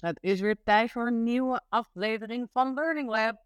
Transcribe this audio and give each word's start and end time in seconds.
Het 0.00 0.18
is 0.20 0.40
weer 0.40 0.62
tijd 0.64 0.90
voor 0.90 1.06
een 1.06 1.22
nieuwe 1.22 1.60
aflevering 1.68 2.48
van 2.52 2.74
Learning 2.74 3.08
Lab. 3.08 3.42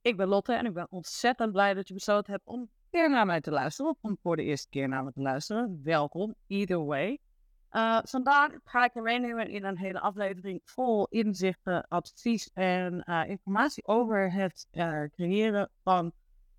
Ik 0.00 0.16
ben 0.16 0.28
Lotte 0.28 0.52
en 0.52 0.66
ik 0.66 0.74
ben 0.74 0.86
ontzettend 0.90 1.52
blij 1.52 1.74
dat 1.74 1.88
je 1.88 1.94
besloten 1.94 2.32
hebt 2.32 2.46
om 2.46 2.70
weer 2.90 3.10
naar 3.10 3.26
mij 3.26 3.40
te 3.40 3.50
luisteren. 3.50 3.90
Of 3.90 3.98
om 4.00 4.18
voor 4.22 4.36
de 4.36 4.42
eerste 4.42 4.68
keer 4.68 4.88
naar 4.88 5.04
me 5.04 5.12
te 5.12 5.20
luisteren. 5.20 5.80
Welkom, 5.84 6.34
either 6.46 6.84
way. 6.84 7.18
Uh, 7.72 7.98
vandaag 8.02 8.50
ga 8.64 8.84
ik 8.84 8.94
je 8.94 9.00
meenemen 9.00 9.48
in 9.48 9.64
een 9.64 9.78
hele 9.78 10.00
aflevering 10.00 10.60
vol 10.64 11.06
inzichten, 11.06 11.88
advies 11.88 12.50
en 12.52 13.04
uh, 13.06 13.28
informatie 13.28 13.86
over 13.86 14.32
het 14.32 14.66
uh, 14.72 15.02
creëren 15.02 15.70
van 15.82 16.12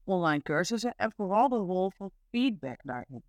online 0.03 0.41
cursussen. 0.41 0.93
En 0.95 1.11
vooral 1.15 1.49
de 1.49 1.55
rol 1.55 1.91
van 1.91 2.11
feedback 2.29 2.79
daarin. 2.83 3.23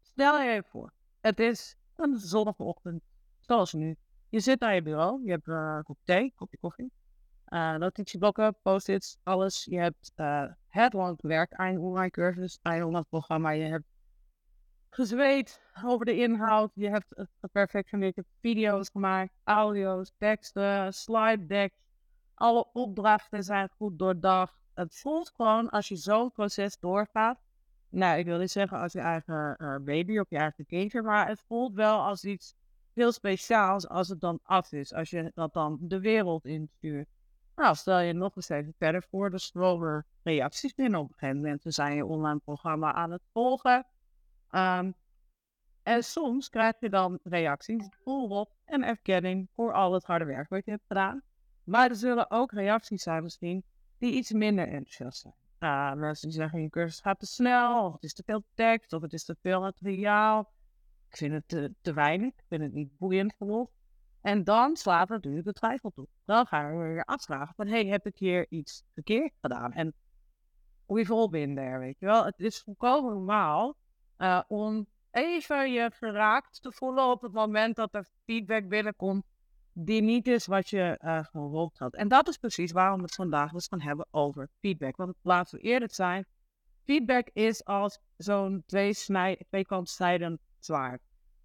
Stel 0.00 0.40
je 0.40 0.50
even 0.50 0.70
voor, 0.70 0.92
het 1.20 1.40
is 1.40 1.76
een 1.96 2.18
zonnige 2.18 2.62
ochtend, 2.62 3.02
zoals 3.40 3.72
nu. 3.72 3.96
Je 4.32 4.40
zit 4.40 4.62
aan 4.62 4.74
je 4.74 4.82
bureau, 4.82 5.24
je 5.24 5.30
hebt 5.30 5.46
uh, 5.46 5.74
een 5.76 5.82
kop 5.82 5.98
thee, 6.04 6.22
een 6.22 6.32
kopje 6.34 6.58
koffie, 6.60 6.92
uh, 7.48 7.74
notitieblokken, 7.74 8.56
post-its, 8.62 9.18
alles. 9.22 9.64
Je 9.64 9.78
hebt 9.78 10.12
uh, 10.16 10.44
het 10.68 10.92
lang 10.92 11.18
werk 11.22 11.52
aan 11.54 11.72
je 11.72 11.78
online 11.78 12.10
cursus, 12.10 12.58
aan 12.62 12.76
je 12.76 12.86
online 12.86 13.06
programma. 13.08 13.50
Je 13.50 13.64
hebt 13.64 13.84
gezweet 14.90 15.60
over 15.84 16.06
de 16.06 16.16
inhoud. 16.16 16.70
Je 16.74 16.88
hebt 16.88 17.06
het 17.16 17.28
geperfectioneerd. 17.40 18.14
Je 18.14 18.20
hebt 18.20 18.34
video's 18.40 18.88
gemaakt, 18.88 19.32
audio's, 19.44 20.12
teksten, 20.18 20.92
slide 20.92 21.46
decks. 21.46 21.76
Alle 22.34 22.66
opdrachten 22.72 23.42
zijn 23.42 23.68
goed 23.76 23.98
doordacht. 23.98 24.56
Het 24.74 24.98
voelt 24.98 25.32
gewoon 25.36 25.70
als 25.70 25.88
je 25.88 25.96
zo'n 25.96 26.32
proces 26.32 26.78
doorgaat. 26.78 27.40
Nou, 27.88 28.18
ik 28.18 28.24
wil 28.24 28.38
niet 28.38 28.50
zeggen 28.50 28.78
als 28.78 28.92
je 28.92 29.00
eigen 29.00 29.56
baby 29.84 30.18
of 30.18 30.30
je 30.30 30.36
eigen 30.36 30.66
kindje, 30.66 31.02
maar 31.02 31.28
het 31.28 31.42
voelt 31.46 31.74
wel 31.74 32.00
als 32.00 32.24
iets 32.24 32.54
heel 32.94 33.12
speciaals 33.12 33.88
als 33.88 34.08
het 34.08 34.20
dan 34.20 34.40
af 34.42 34.72
is. 34.72 34.94
Als 34.94 35.10
je 35.10 35.30
dat 35.34 35.52
dan 35.52 35.78
de 35.80 36.00
wereld 36.00 36.44
instuurt. 36.44 37.08
Nou, 37.56 37.74
stel 37.74 37.98
je 37.98 38.12
nog 38.12 38.36
eens 38.36 38.48
even 38.48 38.74
verder 38.78 39.02
voor, 39.10 39.30
de 39.30 39.38
stromen 39.38 40.06
reacties 40.22 40.74
binnen. 40.74 41.00
Op 41.00 41.08
een 41.08 41.14
gegeven 41.18 41.40
moment 41.40 41.62
zijn 41.64 41.94
je 41.94 42.06
online 42.06 42.38
programma 42.38 42.92
aan 42.92 43.10
het 43.10 43.22
volgen. 43.32 43.86
Um, 44.50 44.94
en 45.82 46.04
soms 46.04 46.48
krijg 46.48 46.74
je 46.80 46.90
dan 46.90 47.18
reacties 47.22 47.88
vol 48.04 48.48
en 48.64 48.82
erkenning 48.82 49.48
voor 49.54 49.72
al 49.72 49.92
het 49.92 50.04
harde 50.04 50.24
werk 50.24 50.48
wat 50.48 50.64
je 50.64 50.70
hebt 50.70 50.86
gedaan. 50.86 51.22
Maar 51.64 51.90
er 51.90 51.96
zullen 51.96 52.30
ook 52.30 52.52
reacties 52.52 53.02
zijn 53.02 53.22
misschien 53.22 53.64
die 53.98 54.12
iets 54.12 54.32
minder 54.32 54.68
enthousiast 54.68 55.20
zijn. 55.20 55.34
Uh, 55.60 55.92
mensen 55.92 56.28
die 56.28 56.36
zeggen, 56.36 56.62
je 56.62 56.70
cursus 56.70 57.00
gaat 57.00 57.18
te 57.18 57.26
snel, 57.26 57.86
of 57.86 57.92
het 57.92 58.02
is 58.02 58.14
te 58.14 58.22
veel 58.26 58.44
tekst, 58.54 58.92
of 58.92 59.02
het 59.02 59.12
is 59.12 59.24
te 59.24 59.36
veel 59.40 59.60
materiaal. 59.60 60.50
Ik 61.12 61.18
vind 61.18 61.32
het 61.32 61.48
te, 61.48 61.74
te 61.80 61.92
weinig. 61.92 62.28
Ik 62.28 62.44
vind 62.48 62.62
het 62.62 62.72
niet 62.72 62.98
boeiend 62.98 63.34
genoeg. 63.38 63.70
En 64.20 64.44
dan 64.44 64.76
slaat 64.76 65.08
natuurlijk 65.08 65.44
de 65.44 65.52
twijfel 65.52 65.90
toe. 65.90 66.06
Dan 66.24 66.46
gaan 66.46 66.78
we 66.78 66.88
weer 66.88 67.04
afvragen 67.04 67.54
van, 67.54 67.66
hey, 67.66 67.86
heb 67.86 68.06
ik 68.06 68.16
hier 68.18 68.46
iets 68.48 68.84
verkeerd 68.94 69.32
gedaan? 69.40 69.72
En 69.72 69.94
we've 70.86 71.12
all 71.12 71.28
been 71.28 71.54
there, 71.54 71.78
weet 71.78 71.98
je 71.98 72.06
wel. 72.06 72.24
Het 72.24 72.40
is 72.40 72.60
volkomen 72.60 73.12
normaal 73.12 73.76
uh, 74.18 74.42
om 74.48 74.86
even 75.10 75.72
je 75.72 75.90
geraakt 75.94 76.62
te 76.62 76.72
voelen 76.72 77.10
op 77.10 77.22
het 77.22 77.32
moment 77.32 77.76
dat 77.76 77.94
er 77.94 78.08
feedback 78.24 78.68
binnenkomt 78.68 79.24
die 79.72 80.02
niet 80.02 80.26
is 80.26 80.46
wat 80.46 80.68
je 80.68 80.98
uh, 81.04 81.24
gehoopt 81.24 81.78
had. 81.78 81.94
En 81.94 82.08
dat 82.08 82.28
is 82.28 82.36
precies 82.36 82.72
waarom 82.72 82.96
we 82.96 83.04
het 83.04 83.14
vandaag 83.14 83.52
dus 83.52 83.66
gaan 83.66 83.80
hebben 83.80 84.06
over 84.10 84.48
feedback. 84.60 84.96
Want 84.96 85.14
laten 85.22 85.58
we 85.58 85.64
eerlijk 85.64 85.94
zijn, 85.94 86.26
feedback 86.84 87.28
is 87.32 87.64
als 87.64 87.98
zo'n 88.16 88.62
twee, 88.66 88.94
twee 89.48 89.66
kant 89.66 89.88
zwaar. 90.64 90.98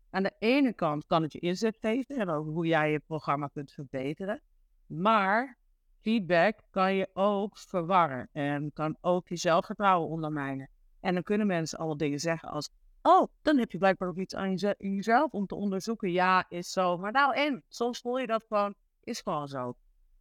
Aan 0.09 0.23
de 0.23 0.35
ene 0.39 0.73
kant 0.73 1.05
kan 1.05 1.21
het 1.21 1.33
je 1.33 1.39
inzet 1.39 1.77
geven 1.81 2.15
en 2.15 2.29
over 2.29 2.51
hoe 2.51 2.65
jij 2.65 2.91
je 2.91 2.99
programma 2.99 3.47
kunt 3.47 3.71
verbeteren. 3.71 4.41
Maar 4.85 5.57
feedback 6.01 6.59
kan 6.69 6.95
je 6.95 7.09
ook 7.13 7.57
verwarren 7.57 8.29
en 8.31 8.73
kan 8.73 8.97
ook 9.01 9.27
je 9.27 9.35
zelfvertrouwen 9.35 10.09
ondermijnen. 10.09 10.69
En 10.99 11.13
dan 11.13 11.23
kunnen 11.23 11.47
mensen 11.47 11.79
alle 11.79 11.95
dingen 11.95 12.19
zeggen 12.19 12.49
als, 12.49 12.69
oh, 13.01 13.27
dan 13.41 13.57
heb 13.57 13.71
je 13.71 13.77
blijkbaar 13.77 14.09
ook 14.09 14.17
iets 14.17 14.35
aan 14.35 14.55
jezelf 14.77 15.31
om 15.31 15.45
te 15.45 15.55
onderzoeken. 15.55 16.11
Ja, 16.11 16.45
is 16.49 16.71
zo. 16.71 16.97
Maar 16.97 17.11
nou 17.11 17.35
en, 17.35 17.63
soms 17.67 17.99
voel 17.99 18.19
je 18.19 18.27
dat 18.27 18.45
gewoon, 18.47 18.73
is 19.03 19.21
gewoon 19.21 19.47
zo. 19.47 19.73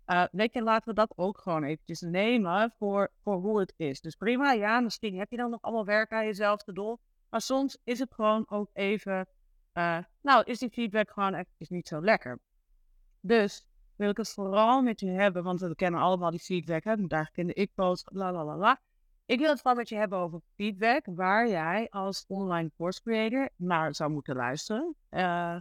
Uh, 0.07 0.25
laten 0.53 0.89
we 0.89 0.95
dat 0.95 1.13
ook 1.17 1.39
gewoon 1.39 1.65
eventjes 1.65 2.01
nemen 2.01 2.75
voor, 2.79 3.11
voor 3.23 3.37
hoe 3.37 3.61
het 3.61 3.73
is. 3.77 4.01
Dus 4.01 4.15
prima, 4.15 4.53
ja, 4.53 4.81
misschien 4.81 5.19
heb 5.19 5.31
je 5.31 5.37
dan 5.37 5.51
nog 5.51 5.63
allemaal 5.63 5.85
werk 5.85 6.13
aan 6.13 6.25
jezelf 6.25 6.63
te 6.63 6.73
doen. 6.73 6.99
Maar 7.29 7.41
soms 7.41 7.79
is 7.85 7.99
het 7.99 8.15
gewoon 8.15 8.45
ook 8.49 8.71
even, 8.73 9.27
uh, 9.75 9.99
nou, 10.21 10.45
is 10.45 10.59
die 10.59 10.71
feedback 10.71 11.11
gewoon 11.11 11.35
echt 11.35 11.49
niet 11.59 11.89
zo 11.89 12.01
lekker. 12.01 12.39
Dus 13.21 13.67
wil 13.97 14.11
ik 14.11 14.17
het 14.17 14.29
vooral 14.29 14.83
met 14.83 15.01
je 15.01 15.11
hebben, 15.11 15.43
want 15.43 15.61
we 15.61 15.75
kennen 15.75 16.01
allemaal 16.01 16.31
die 16.31 16.41
feedback, 16.41 16.85
hè, 16.85 17.07
daar 17.07 17.31
in 17.35 17.55
ik-post, 17.55 18.09
la 18.13 18.33
la 18.33 18.45
la 18.45 18.57
la. 18.57 18.81
Ik 19.27 19.39
wil 19.39 19.49
het 19.49 19.61
vooral 19.61 19.79
met 19.79 19.89
je 19.89 19.97
hebben 19.97 20.19
over 20.19 20.41
feedback, 20.55 21.07
waar 21.07 21.49
jij 21.49 21.87
als 21.91 22.25
online 22.29 22.71
course 22.77 23.03
creator 23.03 23.49
naar 23.57 23.95
zou 23.95 24.11
moeten 24.11 24.37
luisteren. 24.37 24.95
Uh, 25.11 25.61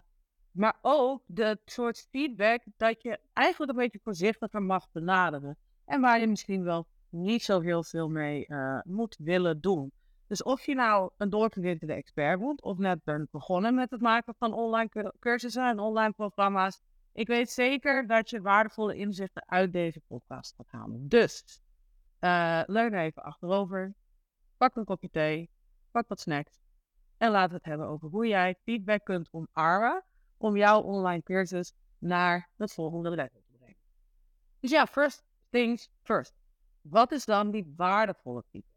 maar 0.52 0.78
ook 0.82 1.24
de 1.26 1.59
soort 1.66 2.08
feedback 2.12 2.64
dat 2.78 3.02
je 3.02 3.20
eigenlijk 3.34 3.72
een 3.72 3.78
beetje 3.78 4.00
voorzichtiger 4.03 4.62
mag 4.62 4.92
benaderen. 4.92 5.58
En 5.86 6.02
waar 6.02 6.20
je 6.20 6.28
misschien 6.28 6.64
wel 6.64 6.88
niet 7.09 7.44
zo 7.44 7.59
heel 7.59 7.84
veel 7.84 8.09
mee 8.09 8.46
uh, 8.47 8.80
moet 8.84 9.16
willen 9.20 9.62
doen. 9.62 9.92
Dus 10.28 10.44
of 10.44 10.66
je 10.66 10.75
nou 10.75 11.12
een 11.18 11.30
doorgewinterde 11.30 11.94
expert 11.94 12.40
bent 12.40 12.62
of 12.62 12.78
net 12.78 13.03
bent 13.03 13.31
begonnen 13.31 13.75
met 13.75 13.91
het 13.91 14.02
maken 14.02 14.36
van 14.38 14.53
online 14.53 15.13
cursussen 15.19 15.68
en 15.68 15.80
online 15.80 16.13
programma's, 16.13 16.81
ik 17.13 17.28
weet 17.28 17.50
zeker 17.50 18.08
dat 18.08 18.30
je 18.30 18.41
waardevolle 18.41 18.96
inzichten 18.96 19.44
uit 19.47 19.74
deze 19.74 20.02
podcast 20.08 20.56
gaat 20.56 20.72
halen. 20.80 21.08
Dus, 21.08 21.62
uh, 22.19 22.62
leun 22.66 22.94
even 22.94 23.24
achterover, 23.24 23.94
pak 24.58 24.75
een 24.75 24.85
kopje 24.85 25.09
thee, 25.09 25.50
pak 25.91 26.08
wat 26.08 26.19
snacks 26.19 26.64
en 27.18 27.31
we 27.31 27.38
het 27.38 27.66
hebben 27.66 27.88
over 27.88 28.09
hoe 28.09 28.28
jij 28.28 28.56
feedback 28.64 29.06
kunt 29.06 29.30
omarmen 29.31 30.03
om 30.38 30.58
jouw 30.58 30.81
online 30.81 31.24
cursus 31.24 31.74
naar 31.97 32.50
het 32.58 32.74
volgende 32.74 33.09
level 33.09 33.41
te 33.46 33.58
brengen. 33.58 33.78
Dus 34.59 34.72
ja, 34.72 34.85
first 34.85 35.24
things 35.50 35.90
first. 36.02 36.34
Wat 36.81 37.12
is 37.12 37.25
dan 37.25 37.52
die 37.52 37.74
waardevolle 37.75 38.44
feedback? 38.52 38.75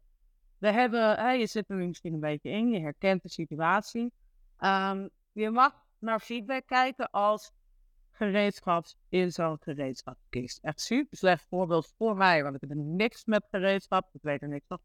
We 0.59 0.71
hebben, 0.71 1.39
je 1.39 1.47
zit 1.47 1.69
er 1.69 1.75
misschien 1.75 2.13
een 2.13 2.19
beetje 2.19 2.49
in, 2.49 2.69
je 2.69 2.79
herkent 2.79 3.21
de 3.21 3.29
situatie. 3.29 4.11
Um, 4.59 5.09
je 5.31 5.49
mag 5.49 5.73
naar 5.99 6.19
feedback 6.19 6.65
kijken 6.65 7.09
als 7.09 7.51
gereedschaps 8.11 8.95
in 9.09 9.31
zo'n 9.31 9.57
gereedschapskist. 9.59 10.59
Echt 10.61 10.81
super 10.81 11.17
slecht 11.17 11.45
voorbeeld 11.49 11.93
voor 11.97 12.15
mij, 12.15 12.43
want 12.43 12.55
ik 12.55 12.61
heb 12.61 12.77
niks 12.77 13.25
met 13.25 13.47
gereedschap, 13.51 14.09
ik 14.13 14.21
weet 14.21 14.41
er 14.41 14.47
niks 14.47 14.65
van. 14.67 14.79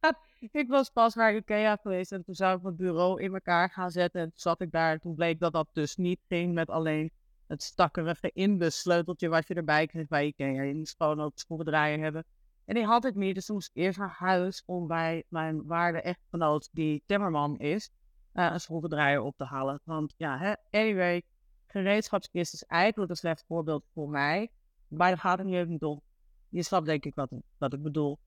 ik 0.62 0.68
was 0.68 0.90
pas 0.90 1.14
naar 1.14 1.34
Ikea 1.34 1.76
geweest 1.82 2.12
en 2.12 2.24
toen 2.24 2.34
zou 2.34 2.56
ik 2.56 2.62
mijn 2.62 2.76
bureau 2.76 3.22
in 3.22 3.34
elkaar 3.34 3.70
gaan 3.70 3.90
zetten. 3.90 4.20
En 4.20 4.28
toen 4.28 4.38
zat 4.38 4.60
ik 4.60 4.70
daar 4.70 4.92
en 4.92 5.00
toen 5.00 5.14
bleek 5.14 5.40
dat 5.40 5.52
dat 5.52 5.68
dus 5.72 5.96
niet 5.96 6.20
ging 6.28 6.54
met 6.54 6.70
alleen 6.70 7.10
het 7.46 7.62
stakkerige 7.62 8.30
inbussleuteltje 8.34 9.28
wat 9.28 9.48
je 9.48 9.54
erbij 9.54 9.86
kreeg 9.86 10.06
bij 10.06 10.26
Ikea. 10.26 10.62
Je 10.62 10.74
moest 10.74 10.94
gewoon 10.96 11.20
ook 11.20 11.32
schroevendraaier 11.34 11.98
hebben. 11.98 12.24
En 12.66 12.74
die 12.74 12.84
had 12.84 13.04
ik 13.04 13.14
niet, 13.14 13.34
dus 13.34 13.46
toen 13.46 13.54
moest 13.54 13.70
eerst 13.72 13.98
naar 13.98 14.14
huis 14.18 14.62
om 14.66 14.86
bij 14.86 15.24
mijn 15.28 15.66
waarde 15.66 16.00
echtgenoot, 16.00 16.68
die 16.72 17.02
timmerman 17.06 17.58
is, 17.58 17.90
uh, 18.34 18.50
een 18.52 18.60
schroevendraaier 18.60 19.20
op 19.20 19.36
te 19.36 19.44
halen. 19.44 19.80
Want 19.84 20.14
ja, 20.16 20.38
hè, 20.38 20.54
anyway, 20.70 21.22
gereedschapskist 21.66 22.52
is 22.52 22.62
eigenlijk 22.62 23.10
een 23.10 23.16
slecht 23.16 23.44
voorbeeld 23.46 23.84
voor 23.92 24.08
mij. 24.08 24.50
Maar 24.88 25.10
dat 25.10 25.18
gaat 25.18 25.38
het 25.38 25.68
niet 25.68 25.82
om. 25.82 26.02
Je 26.48 26.62
snapt 26.62 26.86
denk 26.86 27.04
ik 27.04 27.14
wat, 27.14 27.30
wat 27.58 27.72
ik 27.72 27.82
bedoel. 27.82 28.18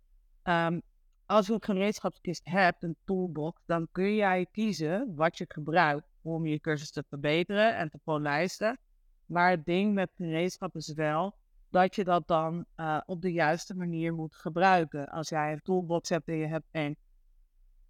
Um, 0.44 0.82
als 1.26 1.48
je 1.48 1.54
een 1.54 1.64
gereedschapskist 1.64 2.42
hebt, 2.44 2.84
een 2.84 2.96
toolbox, 3.06 3.62
dan 3.66 3.88
kun 3.92 4.16
jij 4.16 4.48
kiezen 4.52 5.16
wat 5.16 5.38
je 5.38 5.46
gebruikt 5.48 6.08
om 6.22 6.46
je 6.46 6.60
cursus 6.60 6.92
te 6.92 7.04
verbeteren 7.10 7.78
en 7.78 7.90
te 7.90 8.00
polijsten. 8.04 8.80
Maar 9.26 9.50
het 9.50 9.66
ding 9.66 9.94
met 9.94 10.12
gereedschap 10.16 10.76
is 10.76 10.94
wel 10.94 11.36
dat 11.70 11.96
je 11.96 12.04
dat 12.04 12.28
dan 12.28 12.66
uh, 12.76 13.02
op 13.06 13.22
de 13.22 13.32
juiste 13.32 13.76
manier 13.76 14.14
moet 14.14 14.36
gebruiken. 14.36 15.10
Als 15.10 15.30
jij 15.30 15.52
een 15.52 15.62
toolbox 15.62 16.10
hebt 16.10 16.28
en 16.28 16.36
je 16.36 16.48
hebt 16.48 16.68
een 16.72 16.98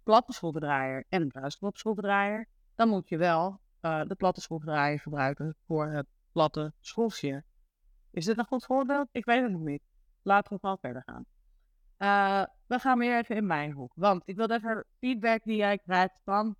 platte 0.02 0.32
schroevendraaier 0.32 1.04
en 1.08 1.22
een 1.22 1.28
bruisklopschroevendraaier, 1.28 2.48
dan 2.74 2.88
moet 2.88 3.08
je 3.08 3.16
wel 3.16 3.60
uh, 3.82 4.02
de 4.06 4.14
platte 4.14 4.40
schroevendraaier 4.40 5.00
gebruiken 5.00 5.56
voor 5.66 5.86
het 5.86 6.06
platte 6.32 6.72
schroefje. 6.80 7.44
Is 8.10 8.24
dit 8.24 8.38
een 8.38 8.46
goed 8.46 8.64
voorbeeld? 8.64 9.08
Ik 9.12 9.24
weet 9.24 9.42
het 9.42 9.52
nog 9.52 9.60
niet. 9.60 9.82
Laten 10.22 10.52
we 10.52 10.58
gewoon 10.60 10.78
verder 10.80 11.02
gaan. 11.06 11.24
Uh, 11.98 12.46
we 12.66 12.78
gaan 12.78 12.98
weer 12.98 13.18
even 13.18 13.36
in 13.36 13.46
mijn 13.46 13.72
hoek. 13.72 13.92
Want 13.94 14.22
ik 14.24 14.36
wil 14.36 14.50
even 14.50 14.84
feedback 14.98 15.42
die 15.42 15.56
jij 15.56 15.78
krijgt 15.78 16.20
van 16.24 16.56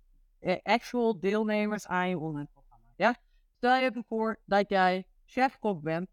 actual 0.63 1.19
deelnemers 1.19 1.87
aan 1.87 2.09
je 2.09 2.19
online 2.19 2.47
programma. 2.53 2.85
Ja? 2.95 3.15
Stel 3.57 3.75
je 3.75 4.03
voor 4.07 4.39
dat 4.45 4.69
jij 4.69 5.05
chef-kok 5.25 5.81
bent 5.81 6.09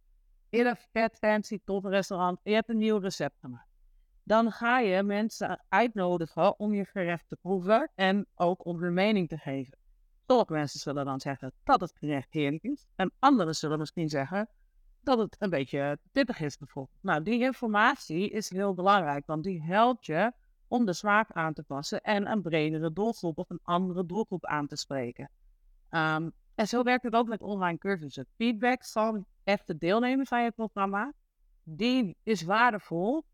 in 0.50 0.66
een 0.66 0.76
vet 0.92 1.16
fancy 1.16 1.60
top 1.64 1.84
restaurant 1.84 2.40
je 2.42 2.52
hebt 2.52 2.68
een 2.68 2.78
nieuw 2.78 2.98
recept 2.98 3.38
gemaakt. 3.40 3.66
Dan 4.22 4.52
ga 4.52 4.78
je 4.78 5.02
mensen 5.02 5.64
uitnodigen 5.68 6.58
om 6.58 6.74
je 6.74 6.84
gerecht 6.84 7.28
te 7.28 7.36
proeven 7.36 7.90
en 7.94 8.26
ook 8.34 8.64
om 8.64 8.82
hun 8.82 8.92
mening 8.92 9.28
te 9.28 9.38
geven. 9.38 9.78
Sommige 10.26 10.52
mensen 10.52 10.80
zullen 10.80 11.04
dan 11.04 11.20
zeggen 11.20 11.52
dat 11.64 11.80
het 11.80 11.92
gerecht 11.98 12.32
heerlijk 12.32 12.62
is. 12.62 12.86
En 12.96 13.12
anderen 13.18 13.54
zullen 13.54 13.78
misschien 13.78 14.08
zeggen 14.08 14.48
dat 15.02 15.18
het 15.18 15.36
een 15.38 15.50
beetje 15.50 15.98
pittig 16.12 16.40
is 16.40 16.56
bijvoorbeeld. 16.56 16.98
Nou, 17.02 17.22
die 17.22 17.40
informatie 17.40 18.30
is 18.30 18.50
heel 18.50 18.74
belangrijk, 18.74 19.26
want 19.26 19.44
die 19.44 19.62
helpt 19.62 20.06
je 20.06 20.32
om 20.66 20.84
de 20.84 20.92
smaak 20.92 21.30
aan 21.32 21.52
te 21.52 21.62
passen 21.62 22.00
en 22.00 22.30
een 22.30 22.42
bredere 22.42 22.92
doelgroep 22.92 23.38
of 23.38 23.50
een 23.50 23.60
andere 23.62 24.06
doelgroep 24.06 24.46
aan 24.46 24.66
te 24.66 24.76
spreken. 24.76 25.30
Um, 25.90 26.32
en 26.58 26.68
zo 26.68 26.82
werkt 26.82 27.02
het 27.04 27.14
ook 27.14 27.28
met 27.28 27.42
online 27.42 27.78
cursussen. 27.78 28.26
Feedback 28.36 28.84
van 28.84 29.24
echte 29.44 29.78
deelnemers 29.78 30.28
van 30.28 30.42
je 30.42 30.50
programma, 30.50 31.12
die 31.62 32.16
is 32.22 32.42
waardevol 32.42 33.24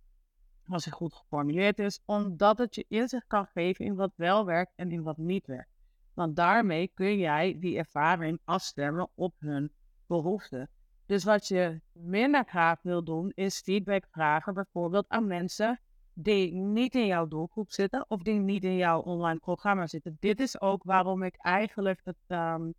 als 0.67 0.85
het 0.85 0.95
goed 0.95 1.15
geformuleerd 1.15 1.79
is, 1.79 2.01
omdat 2.05 2.59
het 2.59 2.75
je 2.75 2.85
inzicht 2.89 3.27
kan 3.27 3.47
geven 3.47 3.85
in 3.85 3.95
wat 3.95 4.13
wel 4.17 4.45
werkt 4.45 4.73
en 4.77 4.91
in 4.91 5.03
wat 5.03 5.17
niet 5.17 5.47
werkt. 5.47 5.71
Want 6.15 6.37
daarmee 6.37 6.91
kun 6.95 7.19
jij 7.19 7.57
die 7.59 7.77
ervaring 7.77 8.41
afstemmen 8.45 9.09
op 9.15 9.35
hun 9.39 9.73
behoeften. 10.07 10.69
Dus 11.07 11.25
wat 11.25 11.49
je 11.49 11.81
minder 11.93 12.45
graag 12.45 12.83
wil 12.83 13.05
doen, 13.05 13.33
is 13.35 13.61
feedback 13.61 14.07
vragen 14.11 14.55
bijvoorbeeld 14.55 15.09
aan 15.09 15.27
mensen 15.27 15.81
die 16.13 16.53
niet 16.53 16.95
in 16.95 17.07
jouw 17.07 17.29
doelgroep 17.29 17.73
zitten 17.73 18.05
of 18.09 18.23
die 18.23 18.39
niet 18.39 18.65
in 18.65 18.77
jouw 18.77 19.01
online 19.01 19.39
programma 19.39 19.87
zitten. 19.87 20.17
Dit 20.21 20.41
is 20.41 20.61
ook 20.61 20.83
waarom 20.83 21.23
ik 21.23 21.35
eigenlijk 21.37 22.01
het, 22.05 22.17
ehm, 22.27 22.71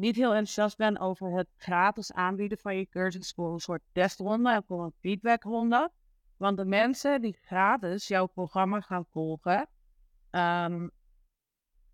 niet 0.00 0.16
heel 0.16 0.30
enthousiast 0.30 0.76
ben 0.76 0.98
over 0.98 1.36
het 1.36 1.48
gratis 1.56 2.12
aanbieden 2.12 2.58
van 2.58 2.76
je 2.76 2.88
cursus 2.88 3.32
voor 3.32 3.52
een 3.52 3.60
soort 3.60 3.82
testronde 3.92 4.50
en 4.50 4.64
voor 4.66 4.84
een 4.84 4.94
feedbackronde. 5.00 5.90
Want 6.36 6.56
de 6.56 6.64
mensen 6.64 7.20
die 7.20 7.38
gratis 7.42 8.08
jouw 8.08 8.26
programma 8.26 8.80
gaan 8.80 9.04
volgen, 9.10 9.68
ehm, 10.30 10.88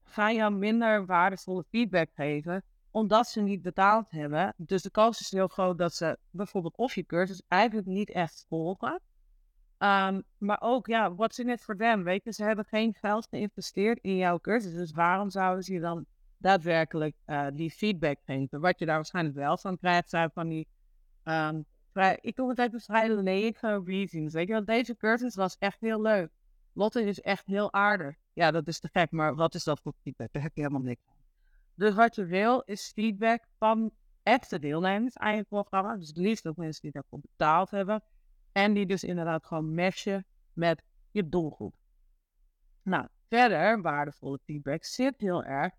gaan 0.05 0.35
jou 0.35 0.53
minder 0.53 1.07
waardevolle 1.07 1.65
feedback 1.71 2.11
geven, 2.15 2.63
omdat 2.91 3.29
ze 3.29 3.41
niet 3.41 3.63
betaald 3.63 4.11
hebben. 4.11 4.55
Dus 4.57 4.83
de 4.83 4.91
kans 4.91 5.21
is 5.21 5.31
heel 5.31 5.49
groot 5.49 5.79
dat 5.79 5.95
ze 5.95 6.19
bijvoorbeeld 6.31 6.77
of 6.77 6.95
je 6.95 7.07
cursus 7.07 7.43
eigenlijk 7.49 7.87
niet 7.89 8.11
echt 8.11 8.45
volgen. 8.49 9.01
Um, 9.79 10.23
maar 10.39 10.61
ook, 10.61 10.87
ja, 10.87 11.15
what's 11.15 11.39
in 11.39 11.49
it 11.49 11.61
for 11.61 11.77
them? 11.77 12.03
Weet 12.03 12.35
ze 12.35 12.45
hebben 12.45 12.65
geen 12.65 12.95
geld 12.95 13.27
geïnvesteerd 13.27 13.99
in 14.03 14.17
jouw 14.17 14.39
cursus. 14.39 14.73
Dus 14.73 14.93
waarom 14.93 15.31
zouden 15.31 15.65
ze 15.65 15.73
je 15.73 15.81
dan 15.81 16.07
daadwerkelijk 16.39 17.17
uh, 17.27 17.47
die 17.53 17.71
feedback 17.71 18.19
geven? 18.25 18.61
Wat 18.61 18.79
je 18.79 18.87
daar 18.87 18.97
waarschijnlijk 18.97 19.37
wel 19.37 19.59
van 19.59 19.79
krijgt, 19.79 20.09
zijn 20.09 20.31
van 20.35 20.49
die 20.49 20.69
um, 21.25 21.65
vrij, 21.93 22.19
ik 22.21 22.37
noem 22.37 22.49
het 22.49 22.59
even 22.59 22.81
vrij 22.81 23.09
lege 23.09 23.83
reasons. 23.85 24.33
Weet 24.33 24.47
je 24.47 24.53
wel, 24.53 24.65
deze 24.65 24.97
cursus 24.97 25.35
was 25.35 25.57
echt 25.59 25.81
heel 25.81 26.03
leuk. 26.03 26.31
Lotte 26.73 27.03
is 27.03 27.21
echt 27.21 27.47
heel 27.47 27.73
aardig. 27.73 28.17
Ja, 28.33 28.51
dat 28.51 28.67
is 28.67 28.81
te 28.81 28.89
gek, 28.93 29.11
maar 29.11 29.35
wat 29.35 29.55
is 29.55 29.65
dat 29.65 29.81
voor 29.81 29.93
feedback? 30.03 30.33
Daar 30.33 30.43
heb 30.43 30.55
je 30.55 30.61
helemaal 30.61 30.83
niks 30.83 31.03
aan. 31.07 31.15
Dus 31.75 31.95
wat 31.95 32.15
je 32.15 32.25
wil 32.25 32.63
is 32.65 32.93
feedback 32.95 33.45
van 33.59 33.91
echte 34.23 34.59
deelnemers 34.59 35.17
aan 35.17 35.37
je 35.37 35.45
programma. 35.45 35.97
Dus 35.97 36.09
het 36.09 36.17
liefst 36.17 36.47
ook 36.47 36.57
mensen 36.57 36.83
die 36.83 36.91
daarvoor 36.91 37.19
betaald 37.21 37.71
hebben. 37.71 38.03
En 38.53 38.75
die 38.75 38.87
dus 38.87 39.05
inderdaad 39.05 39.47
gewoon 39.47 39.75
matchen 39.75 40.27
met 40.53 40.83
je 41.11 41.29
doelgroep. 41.29 41.75
Nou, 42.83 43.07
verder 43.29 43.83
waardevolle 43.83 44.39
feedback 44.45 44.85
zit 44.85 45.21
heel 45.21 45.45
erg 45.45 45.75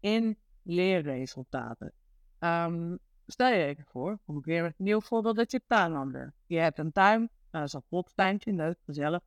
in 0.00 0.38
leerresultaten. 0.62 1.92
Um, 2.38 2.98
Stel 3.30 3.48
je 3.48 3.64
even 3.64 3.84
voor, 3.84 4.18
kom 4.24 4.38
ik 4.38 4.44
weer 4.44 4.62
met 4.62 4.74
een 4.78 4.84
nieuw 4.84 5.00
voorbeeld 5.00 5.36
dat 5.36 5.50
je 5.50 5.62
tuinlander. 5.66 6.34
Je 6.46 6.58
hebt 6.58 6.78
een 6.78 6.92
tuin, 6.92 7.18
nou, 7.18 7.30
dat 7.50 7.62
is 7.62 7.72
een 7.72 7.84
ploptuintje, 7.88 8.52
leuk, 8.52 8.78
gezellig. 8.84 9.20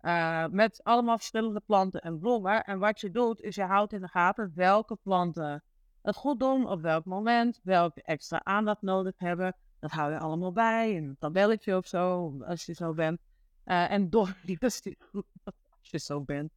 Uh, 0.00 0.46
met 0.46 0.84
allemaal 0.84 1.16
verschillende 1.16 1.60
planten 1.60 2.00
en 2.00 2.18
bloemen. 2.18 2.64
En 2.64 2.78
wat 2.78 3.00
je 3.00 3.10
doet, 3.10 3.40
is 3.40 3.54
je 3.54 3.62
houdt 3.62 3.92
in 3.92 4.00
de 4.00 4.08
gaten 4.08 4.52
welke 4.54 4.96
planten 5.02 5.62
het 6.02 6.16
goed 6.16 6.40
doen, 6.40 6.68
op 6.68 6.80
welk 6.80 7.04
moment, 7.04 7.60
welke 7.62 8.02
extra 8.02 8.44
aandacht 8.44 8.82
nodig 8.82 9.14
hebben. 9.16 9.56
Dat 9.80 9.90
hou 9.90 10.12
je 10.12 10.18
allemaal 10.18 10.52
bij, 10.52 10.92
in 10.92 11.04
een 11.04 11.16
tabelletje 11.18 11.76
of 11.76 11.86
zo, 11.86 12.34
als 12.44 12.66
je 12.66 12.72
zo 12.72 12.94
bent. 12.94 13.20
Uh, 13.64 13.90
en 13.90 14.10
door 14.10 14.36
die, 14.44 14.58
als 14.60 14.80
je 15.80 15.98
zo 15.98 16.20
bent, 16.20 16.52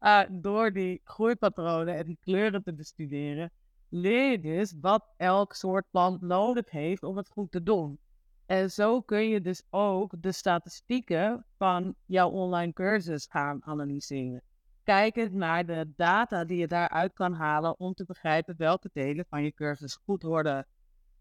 uh, 0.00 0.22
door 0.30 0.72
die 0.72 1.00
groeipatronen 1.04 1.96
en 1.96 2.04
die 2.04 2.18
kleuren 2.20 2.62
te 2.62 2.74
bestuderen, 2.74 3.50
leer 3.88 4.30
je 4.30 4.40
dus 4.40 4.74
wat 4.80 5.08
elk 5.16 5.54
soort 5.54 5.86
plant 5.90 6.20
nodig 6.20 6.70
heeft 6.70 7.02
om 7.02 7.16
het 7.16 7.28
goed 7.28 7.50
te 7.50 7.62
doen. 7.62 7.98
En 8.46 8.70
zo 8.70 9.00
kun 9.00 9.28
je 9.28 9.40
dus 9.40 9.62
ook 9.70 10.14
de 10.18 10.32
statistieken 10.32 11.44
van 11.56 11.94
jouw 12.06 12.28
online 12.28 12.72
cursus 12.72 13.26
gaan 13.30 13.64
analyseren. 13.64 14.42
Kijkend 14.82 15.32
naar 15.32 15.66
de 15.66 15.92
data 15.96 16.44
die 16.44 16.58
je 16.58 16.66
daaruit 16.66 17.12
kan 17.12 17.32
halen 17.32 17.78
om 17.78 17.94
te 17.94 18.04
begrijpen 18.04 18.54
welke 18.58 18.90
delen 18.92 19.24
van 19.28 19.42
je 19.42 19.52
cursus 19.52 19.96
goed 20.04 20.22
worden 20.22 20.66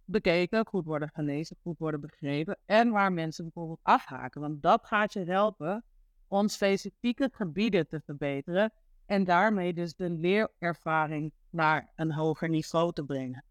bekeken, 0.06 0.66
goed 0.68 0.86
worden 0.86 1.10
gelezen, 1.14 1.58
goed 1.62 1.78
worden 1.78 2.02
begrepen 2.02 2.58
en 2.66 2.90
waar 2.90 3.14
mensen 3.14 3.44
bijvoorbeeld 3.44 3.80
afhaken. 3.82 4.42
Want 4.42 4.62
dat 4.62 4.86
gaat 4.86 5.14
je 5.14 5.24
helpen 5.24 5.84
om 6.30 6.48
specifieke 6.48 7.30
gebieden 7.34 7.88
te 7.88 8.02
verbeteren 8.06 8.72
en 9.06 9.24
daarmee 9.24 9.74
dus 9.74 9.96
de 9.96 10.10
leerervaring 10.10 11.34
naar 11.50 11.92
een 11.96 12.12
hoger 12.12 12.50
niveau 12.50 12.94
te 12.94 13.04
brengen. 13.04 13.44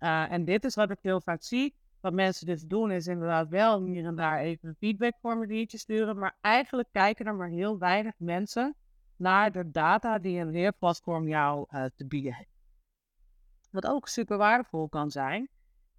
Uh, 0.00 0.32
en 0.32 0.44
dit 0.44 0.64
is 0.64 0.74
wat 0.74 0.90
ik 0.90 0.98
heel 1.02 1.20
vaak 1.20 1.42
zie. 1.42 1.74
Wat 2.00 2.12
mensen 2.12 2.46
dus 2.46 2.62
doen 2.62 2.90
is 2.90 3.06
inderdaad 3.06 3.48
wel 3.48 3.84
hier 3.84 4.04
en 4.04 4.14
daar 4.14 4.38
even 4.38 4.68
een 4.68 4.76
feedbackformuliertje 4.78 5.78
sturen. 5.78 6.18
Maar 6.18 6.36
eigenlijk 6.40 6.88
kijken 6.92 7.26
er 7.26 7.34
maar 7.34 7.48
heel 7.48 7.78
weinig 7.78 8.14
mensen 8.18 8.74
naar 9.16 9.52
de 9.52 9.70
data 9.70 10.18
die 10.18 10.40
een 10.40 10.50
leerplatform 10.50 11.28
jou 11.28 11.66
uh, 11.70 11.84
te 11.96 12.06
bieden 12.06 12.34
heeft. 12.34 12.50
Wat 13.70 13.86
ook 13.86 14.08
super 14.08 14.36
waardevol 14.36 14.88
kan 14.88 15.10
zijn, 15.10 15.48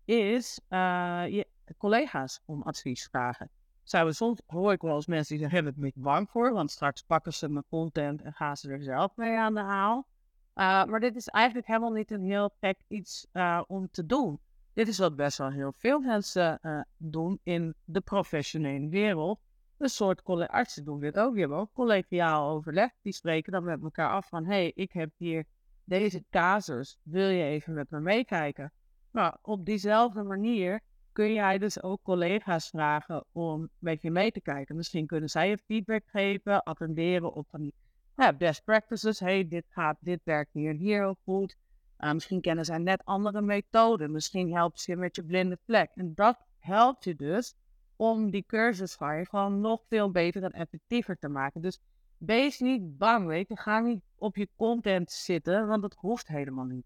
is 0.06 0.60
uh, 0.70 1.24
je 1.28 1.48
collega's 1.78 2.42
om 2.46 2.62
advies 2.62 3.08
vragen. 3.12 3.50
Zouden 3.84 4.16
soms 4.16 4.42
hoor 4.46 4.72
ik 4.72 4.82
wel 4.82 4.96
eens 4.96 5.06
mensen 5.06 5.38
die 5.38 5.50
zeggen, 5.50 5.68
ik 5.68 5.96
een 5.96 6.02
bang 6.02 6.30
voor, 6.30 6.54
want 6.54 6.72
straks 6.72 7.02
pakken 7.02 7.34
ze 7.34 7.50
mijn 7.50 7.66
content 7.70 8.22
en 8.22 8.34
gaan 8.34 8.58
ze 8.58 8.72
er 8.72 8.84
zelf 8.84 9.16
mee 9.16 9.38
aan 9.38 9.54
de 9.54 9.60
haal. 9.60 10.08
Uh, 10.56 10.86
maar 10.86 11.00
dit 11.00 11.16
is 11.16 11.28
eigenlijk 11.28 11.68
helemaal 11.68 11.92
niet 11.92 12.12
een 12.12 12.24
heel 12.24 12.52
gek 12.60 12.80
iets 12.88 13.28
uh, 13.34 13.62
om 13.68 13.90
te 13.92 14.06
doen. 14.06 14.40
Dit 14.74 14.88
is 14.88 14.98
wat 14.98 15.16
best 15.16 15.38
wel 15.38 15.52
heel 15.52 15.74
veel 15.78 16.00
mensen 16.00 16.60
uh, 16.62 16.82
doen 16.98 17.40
in 17.44 17.76
de 17.84 18.02
professionele 18.02 18.88
wereld. 18.88 19.40
Een 19.78 19.90
soort 19.90 20.24
artsen 20.48 20.86
doen 20.86 21.00
dit 21.00 21.20
ook. 21.20 21.32
Die 21.32 21.40
hebben 21.40 21.58
ook 21.58 21.74
collegiaal 21.74 22.50
overleg. 22.50 22.92
Die 23.02 23.14
spreken 23.14 23.52
dan 23.52 23.64
met 23.64 23.84
elkaar 23.84 24.10
af 24.10 24.28
van... 24.28 24.46
hé, 24.46 24.52
hey, 24.52 24.72
ik 24.76 24.92
heb 24.92 25.12
hier 25.18 25.46
deze 25.84 26.24
casus. 26.30 27.00
Wil 27.04 27.30
je 27.30 27.44
even 27.44 27.74
met 27.74 27.90
me 27.90 28.00
meekijken? 28.00 28.72
Nou, 29.12 29.36
op 29.42 29.66
diezelfde 29.66 30.24
manier 30.24 30.82
kun 31.12 31.34
jij 31.34 31.58
dus 31.58 31.84
ook 31.84 32.02
collega's 32.04 32.70
vragen 32.70 33.26
om 33.32 33.70
met 33.80 34.02
je 34.02 34.12
mee 34.12 34.32
te 34.32 34.42
kijken. 34.42 34.76
Misschien 34.76 35.06
kunnen 35.06 35.30
zij 35.30 35.50
je 35.50 35.58
feedback 35.58 36.04
geven, 36.06 36.64
attenderen 36.64 37.34
op 37.34 37.48
van 37.50 37.72
ja, 38.16 38.34
best 38.34 38.64
practices. 38.64 39.20
hey, 39.20 39.48
dit 39.48 39.66
gaat, 39.70 39.98
dit 40.00 40.22
werkt 40.24 40.54
hier 40.54 40.70
en 40.70 40.78
hier 40.78 40.98
heel 40.98 41.18
goed. 41.24 41.56
Uh, 42.00 42.12
misschien 42.12 42.42
kennen 42.42 42.66
zij 42.66 42.78
net 42.78 43.06
andere 43.06 43.42
methoden. 43.42 44.12
Misschien 44.12 44.54
helpt 44.54 44.80
ze 44.80 44.92
je 44.92 44.98
met 44.98 45.16
je 45.16 45.24
blinde 45.24 45.58
vlek. 45.66 45.92
En 45.96 46.14
dat 46.16 46.38
helpt 46.60 47.04
je 47.04 47.16
dus 47.16 47.56
om 47.96 48.32
die 48.32 48.44
cursus 48.48 48.94
van 48.94 49.18
je 49.18 49.26
gewoon 49.26 49.60
nog 49.60 49.82
veel 49.88 50.12
beter 50.12 50.44
en 50.44 50.52
effectiever 50.52 51.18
te 51.18 51.28
maken. 51.28 51.62
Dus 51.62 51.80
wees 52.18 52.60
niet 52.60 52.98
bang, 52.98 53.28
weet 53.28 53.48
je. 53.48 53.58
Ga 53.58 53.80
niet 53.80 54.02
op 54.16 54.36
je 54.36 54.50
content 54.56 55.12
zitten, 55.12 55.68
want 55.68 55.82
dat 55.82 55.94
hoeft 55.94 56.28
helemaal 56.28 56.66
niet. 56.66 56.86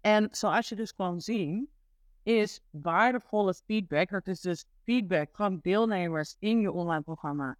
En 0.00 0.28
zoals 0.30 0.68
je 0.68 0.74
dus 0.74 0.94
kan 0.94 1.20
zien, 1.20 1.68
is 2.22 2.60
waardevolle 2.70 3.54
feedback. 3.54 4.10
Dat 4.10 4.26
is 4.26 4.40
dus 4.40 4.64
feedback 4.84 5.28
van 5.32 5.58
deelnemers 5.62 6.36
in 6.38 6.60
je 6.60 6.72
online 6.72 7.02
programma. 7.02 7.56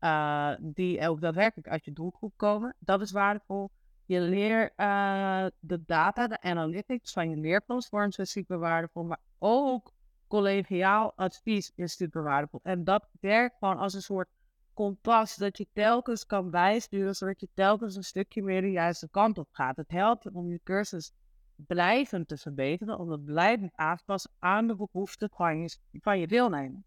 Uh, 0.00 0.50
die 0.60 1.08
ook 1.08 1.20
daadwerkelijk 1.20 1.68
uit 1.68 1.84
je 1.84 1.92
doelgroep 1.92 2.32
komen. 2.36 2.74
Dat 2.78 3.00
is 3.00 3.12
waardevol. 3.12 3.70
Je 4.06 4.20
leert 4.20 4.72
uh, 4.76 5.46
de 5.60 5.82
data, 5.86 6.26
de 6.26 6.40
analytics 6.40 7.12
van 7.12 7.30
je 7.30 7.36
leerplatforms 7.36 8.16
is 8.16 8.30
super 8.30 8.58
waardevol. 8.58 9.04
Maar 9.04 9.20
ook 9.38 9.92
collegiaal 10.28 11.12
advies 11.16 11.72
is 11.74 11.96
super 11.96 12.22
waardevol. 12.22 12.60
En 12.62 12.84
dat 12.84 13.08
werkt 13.20 13.56
gewoon 13.58 13.78
als 13.78 13.94
een 13.94 14.02
soort 14.02 14.28
kompas 14.74 15.36
dat 15.36 15.58
je 15.58 15.66
telkens 15.72 16.26
kan 16.26 16.50
bijsturen, 16.50 17.14
zodat 17.14 17.40
je 17.40 17.48
telkens 17.54 17.96
een 17.96 18.04
stukje 18.04 18.42
meer 18.42 18.60
de 18.60 18.70
juiste 18.70 19.08
kant 19.10 19.38
op 19.38 19.48
gaat. 19.52 19.76
Het 19.76 19.90
helpt 19.90 20.32
om 20.32 20.48
je 20.50 20.60
cursus 20.64 21.12
blijvend 21.56 22.28
te 22.28 22.36
verbeteren, 22.36 22.98
om 22.98 23.10
het 23.10 23.24
blijvend 23.24 23.72
aan 23.74 23.96
te 23.96 24.04
passen 24.04 24.30
aan 24.38 24.66
de 24.66 24.76
behoeften 24.76 25.30
van 25.32 25.58
je, 25.58 25.76
van 26.00 26.18
je 26.18 26.26
deelnemers. 26.26 26.84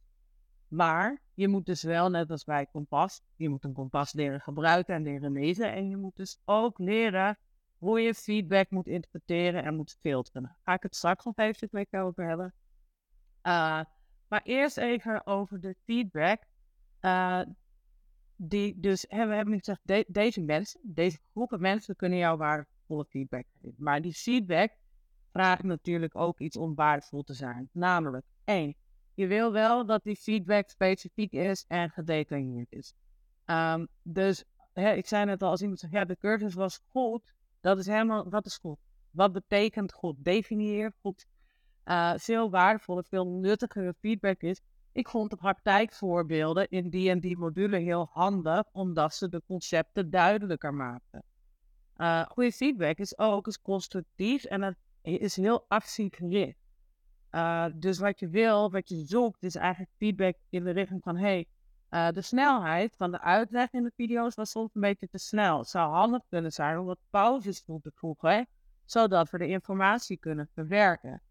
Maar 0.67 1.21
je 1.33 1.47
moet 1.47 1.65
dus 1.65 1.83
wel, 1.83 2.09
net 2.09 2.31
als 2.31 2.43
bij 2.43 2.65
kompas, 2.65 3.21
je 3.35 3.49
moet 3.49 3.63
een 3.63 3.73
kompas 3.73 4.13
leren 4.13 4.41
gebruiken 4.41 4.95
en 4.95 5.03
leren 5.03 5.31
lezen. 5.31 5.73
En 5.73 5.89
je 5.89 5.97
moet 5.97 6.15
dus 6.15 6.39
ook 6.45 6.79
leren 6.79 7.37
hoe 7.77 8.01
je 8.01 8.13
feedback 8.13 8.69
moet 8.69 8.87
interpreteren 8.87 9.63
en 9.63 9.75
moet 9.75 9.97
filteren. 10.01 10.55
Ga 10.63 10.73
ik 10.73 10.83
het 10.83 10.95
straks 10.95 11.25
nog 11.25 11.37
even 11.37 11.67
met 11.71 11.87
je 11.89 11.97
over 11.97 12.27
hebben. 12.27 12.53
Uh, 13.43 13.81
maar 14.27 14.41
eerst 14.43 14.77
even 14.77 15.25
over 15.25 15.59
de 15.59 15.75
feedback. 15.85 16.43
Uh, 17.01 17.41
die 18.35 18.79
dus, 18.79 19.05
we 19.09 19.15
hebben 19.15 19.61
gezegd, 19.63 20.13
deze 20.13 20.41
mensen, 20.41 20.79
deze 20.83 21.19
groepen 21.31 21.61
mensen 21.61 21.95
kunnen 21.95 22.17
jou 22.17 22.37
waardevolle 22.87 23.05
feedback. 23.05 23.45
Maar 23.77 24.01
die 24.01 24.13
feedback 24.13 24.71
vraagt 25.31 25.63
natuurlijk 25.63 26.15
ook 26.15 26.39
iets 26.39 26.57
om 26.57 26.75
waardevol 26.75 27.23
te 27.23 27.33
zijn. 27.33 27.69
Namelijk, 27.71 28.25
één, 28.43 28.75
je 29.13 29.27
wil 29.27 29.51
wel 29.51 29.85
dat 29.85 30.03
die 30.03 30.15
feedback 30.15 30.69
specifiek 30.69 31.31
is 31.31 31.65
en 31.67 31.89
gedetailleerd 31.89 32.71
is. 32.71 32.93
Ehm, 33.45 33.85
dus 34.03 34.43
ik 34.73 35.07
zei 35.07 35.25
net 35.25 35.41
al, 35.41 35.49
als 35.49 35.61
iemand 35.61 35.79
zegt, 35.79 35.93
ja, 35.93 36.05
de 36.05 36.17
cursus 36.17 36.53
was 36.53 36.79
goed, 36.89 37.33
dat 37.61 37.77
is 37.77 37.85
helemaal, 37.85 38.29
wat 38.29 38.45
is 38.45 38.57
goed? 38.57 38.77
Wat 39.11 39.31
betekent 39.31 39.93
goed? 39.93 40.15
Definieer 40.23 40.93
goed. 41.01 41.25
Uh, 41.85 42.13
veel 42.15 42.49
waardevoller, 42.49 43.03
veel 43.03 43.27
nuttigere 43.27 43.93
feedback 43.99 44.41
is. 44.41 44.61
Ik 44.91 45.09
vond 45.09 45.29
de 45.29 45.35
praktijkvoorbeelden 45.35 46.69
in 46.69 46.89
die 46.89 47.09
en 47.09 47.19
die 47.19 47.37
module 47.37 47.77
heel 47.77 48.09
handig, 48.11 48.63
omdat 48.71 49.13
ze 49.13 49.29
de 49.29 49.41
concepten 49.47 50.09
duidelijker 50.09 50.73
maken. 50.73 51.23
Uh, 51.97 52.25
goede 52.25 52.51
feedback 52.51 52.97
is 52.97 53.17
ook 53.17 53.45
eens 53.45 53.61
constructief 53.61 54.43
en 54.43 54.61
het 54.61 54.77
is 55.01 55.35
heel 55.35 55.65
actiegericht. 55.67 56.57
Uh, 57.31 57.65
dus 57.75 57.99
wat 57.99 58.19
je 58.19 58.27
wil, 58.27 58.71
wat 58.71 58.89
je 58.89 59.05
zoekt, 59.05 59.43
is 59.43 59.55
eigenlijk 59.55 59.91
feedback 59.97 60.35
in 60.49 60.63
de 60.63 60.71
richting 60.71 61.03
van: 61.03 61.17
hey, 61.17 61.47
uh, 61.89 62.09
de 62.09 62.21
snelheid 62.21 62.95
van 62.95 63.11
de 63.11 63.21
uitleg 63.21 63.71
in 63.71 63.83
de 63.83 63.91
video's 63.95 64.35
was 64.35 64.51
soms 64.51 64.69
een 64.73 64.81
beetje 64.81 65.07
te 65.07 65.17
snel. 65.17 65.57
Het 65.57 65.67
zou 65.67 65.93
handig 65.93 66.21
kunnen 66.29 66.51
zijn 66.51 66.79
om 66.79 66.85
wat 66.85 66.99
pauzes 67.09 67.63
toe 67.63 67.81
te 67.81 67.91
voegen, 67.95 68.47
zodat 68.85 69.29
we 69.29 69.37
de 69.37 69.47
informatie 69.47 70.17
kunnen 70.17 70.49
verwerken. 70.53 71.21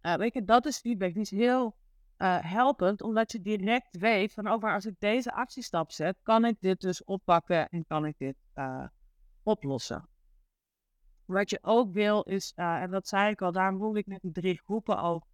Weet 0.00 0.34
je, 0.34 0.44
dat 0.44 0.66
is 0.66 0.78
feedback. 0.78 1.12
Die 1.12 1.22
is 1.22 1.30
heel 1.30 1.76
helpend, 2.40 3.02
omdat 3.02 3.32
je 3.32 3.42
direct 3.42 3.96
weet 3.96 4.32
van: 4.32 4.50
oh, 4.52 4.60
maar 4.60 4.74
als 4.74 4.86
ik 4.86 4.94
deze 4.98 5.32
actiestap 5.32 5.90
zet, 5.92 6.16
kan 6.22 6.44
ik 6.44 6.56
dit 6.60 6.80
dus 6.80 7.04
oppakken 7.04 7.68
en 7.68 7.84
kan 7.86 8.06
ik 8.06 8.14
dit 8.18 8.36
oplossen. 9.46 10.08
Wat 11.24 11.50
je 11.50 11.58
ook 11.62 11.92
wil 11.92 12.22
is, 12.22 12.52
en 12.54 12.90
dat 12.90 13.08
zei 13.08 13.30
ik 13.30 13.42
al, 13.42 13.52
daarom 13.52 13.78
voel 13.78 13.96
ik 13.96 14.20
die 14.20 14.32
drie 14.32 14.60
groepen 14.64 15.02
ook 15.02 15.24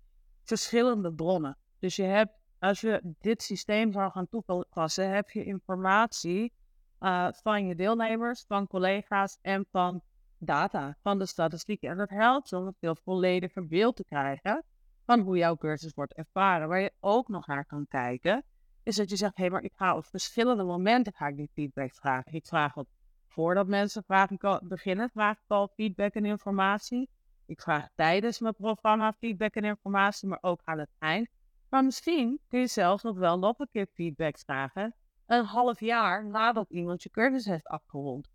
verschillende 0.43 1.13
bronnen. 1.13 1.57
Dus 1.79 1.97
je 1.97 2.03
hebt, 2.03 2.33
als 2.59 2.81
je 2.81 3.15
dit 3.19 3.43
systeem 3.43 3.93
zou 3.93 4.11
gaan 4.11 4.29
toepassen, 4.29 5.11
heb 5.11 5.31
je 5.31 5.45
informatie 5.45 6.53
uh, 7.01 7.29
van 7.31 7.67
je 7.67 7.75
deelnemers, 7.75 8.45
van 8.49 8.67
collega's 8.67 9.39
en 9.41 9.67
van 9.71 10.03
data, 10.39 10.97
van 11.03 11.19
de 11.19 11.27
statistieken. 11.27 11.91
En 11.91 11.97
dat 11.97 12.11
helpt 12.11 12.53
om 12.53 12.67
een 12.67 12.77
veel 12.81 12.97
vollediger 12.97 13.67
beeld 13.67 13.97
te 13.97 14.05
krijgen 14.05 14.65
van 15.07 15.21
hoe 15.21 15.37
jouw 15.37 15.57
cursus 15.57 15.95
wordt 15.95 16.15
ervaren. 16.15 16.69
Waar 16.69 16.81
je 16.81 16.93
ook 17.01 17.29
nog 17.29 17.47
naar 17.47 17.67
kan 17.67 17.87
kijken, 17.89 18.45
is 18.83 18.97
dat 18.97 19.11
je 19.11 19.17
zegt, 19.17 19.37
hé, 19.37 19.43
hey, 19.43 19.53
maar 19.53 19.63
ik 19.63 19.73
ga 19.75 19.97
op 19.97 20.05
verschillende 20.05 20.63
momenten 20.63 21.13
ga 21.13 21.27
ik 21.27 21.37
die 21.37 21.51
feedback 21.53 21.95
vragen. 21.95 22.33
Ik 22.33 22.47
vraag 22.47 22.75
het 22.75 22.89
voordat 23.33 23.67
mensen 23.67 24.05
vragen 24.05 24.39
beginnen, 24.63 25.11
vraag 25.11 25.37
ik 25.37 25.45
al 25.51 25.69
feedback 25.69 26.15
en 26.15 26.25
informatie. 26.25 27.09
Ik 27.47 27.61
vraag 27.61 27.89
tijdens 27.95 28.39
mijn 28.39 28.55
programma 28.55 29.13
feedback 29.13 29.55
en 29.55 29.65
informatie, 29.65 30.29
maar 30.29 30.39
ook 30.41 30.61
aan 30.65 30.79
het 30.79 30.91
eind. 30.99 31.29
Maar 31.69 31.85
misschien 31.85 32.41
kun 32.49 32.61
je 32.61 32.67
zelfs 32.67 33.03
nog 33.03 33.19
wel 33.19 33.39
nog 33.39 33.59
een 33.59 33.69
keer 33.73 33.87
feedback 33.95 34.39
vragen. 34.39 34.95
Een 35.27 35.45
half 35.45 35.81
jaar 35.81 36.27
nadat 36.27 36.71
iemand 36.71 37.03
je 37.03 37.11
cursus 37.11 37.45
heeft 37.45 37.67
afgerond. 37.67 38.29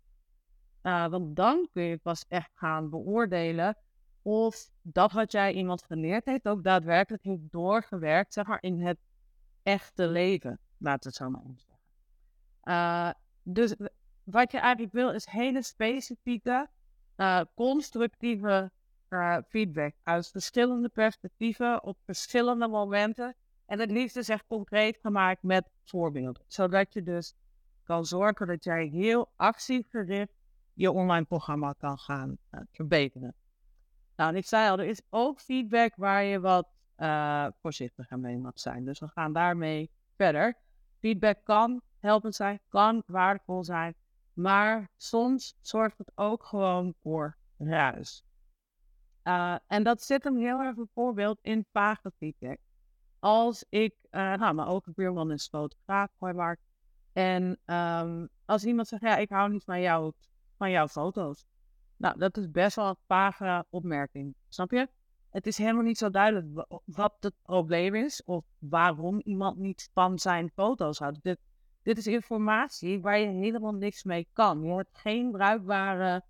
Uh, 0.82 1.06
want 1.08 1.36
dan 1.36 1.68
kun 1.72 1.82
je 1.82 1.98
pas 1.98 2.24
echt 2.28 2.50
gaan 2.54 2.90
beoordelen 2.90 3.76
of 4.22 4.70
dat 4.82 5.12
wat 5.12 5.32
jij 5.32 5.52
iemand 5.52 5.84
geleerd 5.84 6.24
heeft 6.24 6.48
ook 6.48 6.64
daadwerkelijk 6.64 7.22
heeft 7.22 7.50
doorgewerkt, 7.50 8.32
zeg 8.32 8.60
in 8.60 8.80
het 8.80 8.98
echte 9.62 10.08
leven. 10.08 10.58
Laat 10.78 11.04
het 11.04 11.14
zo 11.14 11.30
maar 11.30 11.42
zeggen. 11.44 11.76
Uh, 12.64 13.10
dus 13.42 13.74
wat 14.30 14.52
je 14.52 14.58
eigenlijk 14.58 14.92
wil 14.92 15.10
is 15.10 15.26
hele 15.26 15.62
specifieke, 15.62 16.68
uh, 17.16 17.40
constructieve 17.54 18.70
uh, 19.08 19.36
feedback 19.48 19.94
uit 20.02 20.28
verschillende 20.28 20.88
perspectieven 20.88 21.82
op 21.82 21.98
verschillende 22.04 22.68
momenten. 22.68 23.34
En 23.66 23.78
het 23.80 23.90
liefst 23.90 24.16
is 24.16 24.28
echt 24.28 24.44
concreet 24.46 24.98
gemaakt 25.02 25.42
met 25.42 25.70
voorbeelden. 25.84 26.42
Zodat 26.46 26.94
je 26.94 27.02
dus 27.02 27.34
kan 27.82 28.04
zorgen 28.04 28.46
dat 28.46 28.64
jij 28.64 28.86
heel 28.86 29.32
actiegericht 29.36 30.32
je 30.74 30.92
online 30.92 31.24
programma 31.24 31.72
kan 31.78 31.98
gaan 31.98 32.38
uh, 32.50 32.60
verbeteren. 32.72 33.34
Nou, 34.16 34.30
en 34.30 34.36
ik 34.36 34.46
zei 34.46 34.70
al, 34.70 34.78
er 34.78 34.86
is 34.86 35.02
ook 35.10 35.40
feedback 35.40 35.92
waar 35.96 36.24
je 36.24 36.40
wat 36.40 36.68
uh, 36.96 37.46
voorzichtiger 37.60 38.18
mee 38.18 38.38
mag 38.38 38.58
zijn. 38.58 38.84
Dus 38.84 38.98
we 38.98 39.08
gaan 39.08 39.32
daarmee 39.32 39.90
verder. 40.16 40.56
Feedback 40.98 41.44
kan 41.44 41.80
helpend 41.98 42.34
zijn, 42.34 42.60
kan 42.68 43.02
waardevol 43.06 43.64
zijn, 43.64 43.94
maar 44.38 44.90
soms 44.96 45.54
zorgt 45.60 45.98
het 45.98 46.12
ook 46.14 46.44
gewoon 46.44 46.94
voor 47.02 47.36
ruis. 47.56 48.24
Uh, 49.24 49.56
en 49.66 49.82
dat 49.82 50.02
zit 50.02 50.24
hem 50.24 50.36
heel 50.36 50.60
erg 50.60 50.74
bijvoorbeeld 50.74 51.38
in 51.42 51.66
vage 51.72 52.12
feedback. 52.18 52.58
Als 53.18 53.64
ik, 53.68 53.94
uh, 54.10 54.34
nou, 54.34 54.54
mijn 54.54 54.68
ogenbuurman 54.68 55.32
is 55.32 55.48
fotograaf, 55.48 56.10
Mark. 56.18 56.60
En 57.12 57.58
um, 57.66 58.28
als 58.44 58.64
iemand 58.64 58.88
zegt, 58.88 59.02
ja, 59.02 59.16
ik 59.16 59.30
hou 59.30 59.50
niet 59.50 59.64
van, 59.64 59.80
jou, 59.80 60.12
van 60.56 60.70
jouw 60.70 60.88
foto's. 60.88 61.44
Nou, 61.96 62.18
dat 62.18 62.36
is 62.36 62.50
best 62.50 62.76
wel 62.76 62.88
een 62.88 62.96
vage 63.06 63.66
opmerking. 63.70 64.34
Snap 64.48 64.70
je? 64.70 64.88
Het 65.30 65.46
is 65.46 65.58
helemaal 65.58 65.82
niet 65.82 65.98
zo 65.98 66.10
duidelijk 66.10 66.66
wat 66.84 67.16
het 67.20 67.34
probleem 67.42 67.94
is 67.94 68.24
of 68.24 68.44
waarom 68.58 69.20
iemand 69.20 69.56
niet 69.56 69.90
van 69.92 70.18
zijn 70.18 70.50
foto's 70.54 70.98
houdt. 70.98 71.36
Dit 71.88 71.98
is 71.98 72.06
informatie 72.06 73.00
waar 73.00 73.18
je 73.18 73.26
helemaal 73.26 73.72
niks 73.72 74.04
mee 74.04 74.28
kan. 74.32 74.62
Je 74.62 74.74
hebt 74.74 74.98
geen 74.98 75.30
bruikbare 75.30 76.22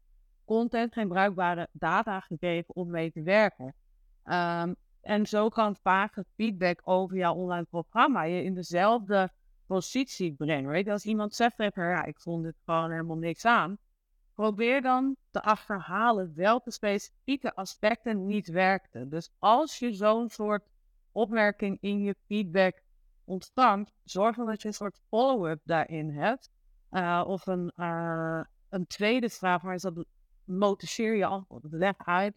content, 0.44 0.92
geen 0.92 1.08
bruikbare 1.08 1.68
data 1.72 2.20
gegeven 2.20 2.74
om 2.74 2.90
mee 2.90 3.12
te 3.12 3.22
werken. 3.22 3.74
Um, 4.24 4.76
en 5.00 5.26
zo 5.26 5.48
kan 5.48 5.76
vaak 5.76 6.22
feedback 6.36 6.80
over 6.84 7.16
jouw 7.16 7.34
online 7.34 7.64
programma 7.64 8.22
je 8.22 8.42
in 8.42 8.54
dezelfde 8.54 9.30
positie 9.66 10.34
brengen. 10.34 10.88
Als 10.88 11.04
iemand 11.04 11.34
zegt 11.34 11.56
ja, 11.74 12.04
ik 12.04 12.20
vond 12.20 12.44
het 12.44 12.56
gewoon 12.64 12.90
helemaal 12.90 13.16
niks 13.16 13.44
aan. 13.44 13.78
Probeer 14.34 14.82
dan 14.82 15.16
te 15.30 15.42
achterhalen 15.42 16.32
welke 16.34 16.70
specifieke 16.70 17.54
aspecten 17.54 18.26
niet 18.26 18.48
werkten. 18.48 19.08
Dus 19.08 19.30
als 19.38 19.78
je 19.78 19.92
zo'n 19.92 20.28
soort 20.28 20.62
opmerking 21.12 21.78
in 21.80 22.02
je 22.02 22.14
feedback 22.26 22.82
ontvangt, 23.28 23.92
zorg 24.04 24.36
dan 24.36 24.46
dat 24.46 24.62
je 24.62 24.68
een 24.68 24.74
soort 24.74 25.00
follow-up 25.08 25.60
daarin 25.64 26.10
hebt. 26.10 26.50
Uh, 26.90 27.24
of 27.26 27.46
een, 27.46 27.72
uh, 27.76 28.40
een 28.68 28.86
tweede 28.86 29.28
vraag, 29.28 29.62
maar 29.62 29.74
is 29.74 29.82
dat 29.82 30.04
motiveer 30.44 31.16
je 31.16 31.26
antwoord. 31.26 31.64
Leg 31.70 31.94
uit 31.96 32.36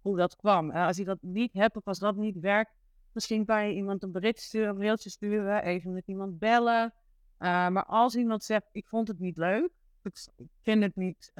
hoe 0.00 0.16
dat 0.16 0.36
kwam. 0.36 0.70
als 0.70 0.96
je 0.96 1.04
dat 1.04 1.18
niet 1.20 1.52
hebt 1.52 1.76
of 1.76 1.86
als 1.86 1.98
dat 1.98 2.16
niet 2.16 2.38
werkt, 2.40 2.72
misschien 3.12 3.44
kan 3.44 3.66
je 3.66 3.74
iemand 3.74 4.02
een 4.02 4.12
bericht 4.12 4.40
sturen, 4.40 4.68
een 4.68 4.76
mailtje 4.76 5.10
sturen, 5.10 5.62
even 5.62 5.92
met 5.92 6.06
iemand 6.06 6.38
bellen. 6.38 6.94
Maar 7.38 7.84
als 7.84 8.16
iemand 8.16 8.44
zegt, 8.44 8.68
ik 8.72 8.86
vond 8.86 9.08
het 9.08 9.18
niet 9.18 9.36
leuk, 9.36 9.70
ik 10.02 10.28
vind 10.62 10.82
het 10.82 10.96
niet, 10.96 11.32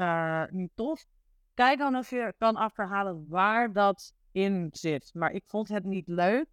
niet 0.50 0.70
tof, 0.74 1.04
kijk 1.54 1.78
dan 1.78 1.96
of 1.96 2.10
je 2.10 2.34
kan 2.38 2.56
achterhalen 2.56 3.24
waar 3.28 3.72
dat 3.72 4.14
in 4.32 4.68
zit. 4.72 5.10
Maar 5.14 5.32
ik 5.32 5.42
vond 5.46 5.68
het 5.68 5.84
niet 5.84 6.08
leuk, 6.08 6.46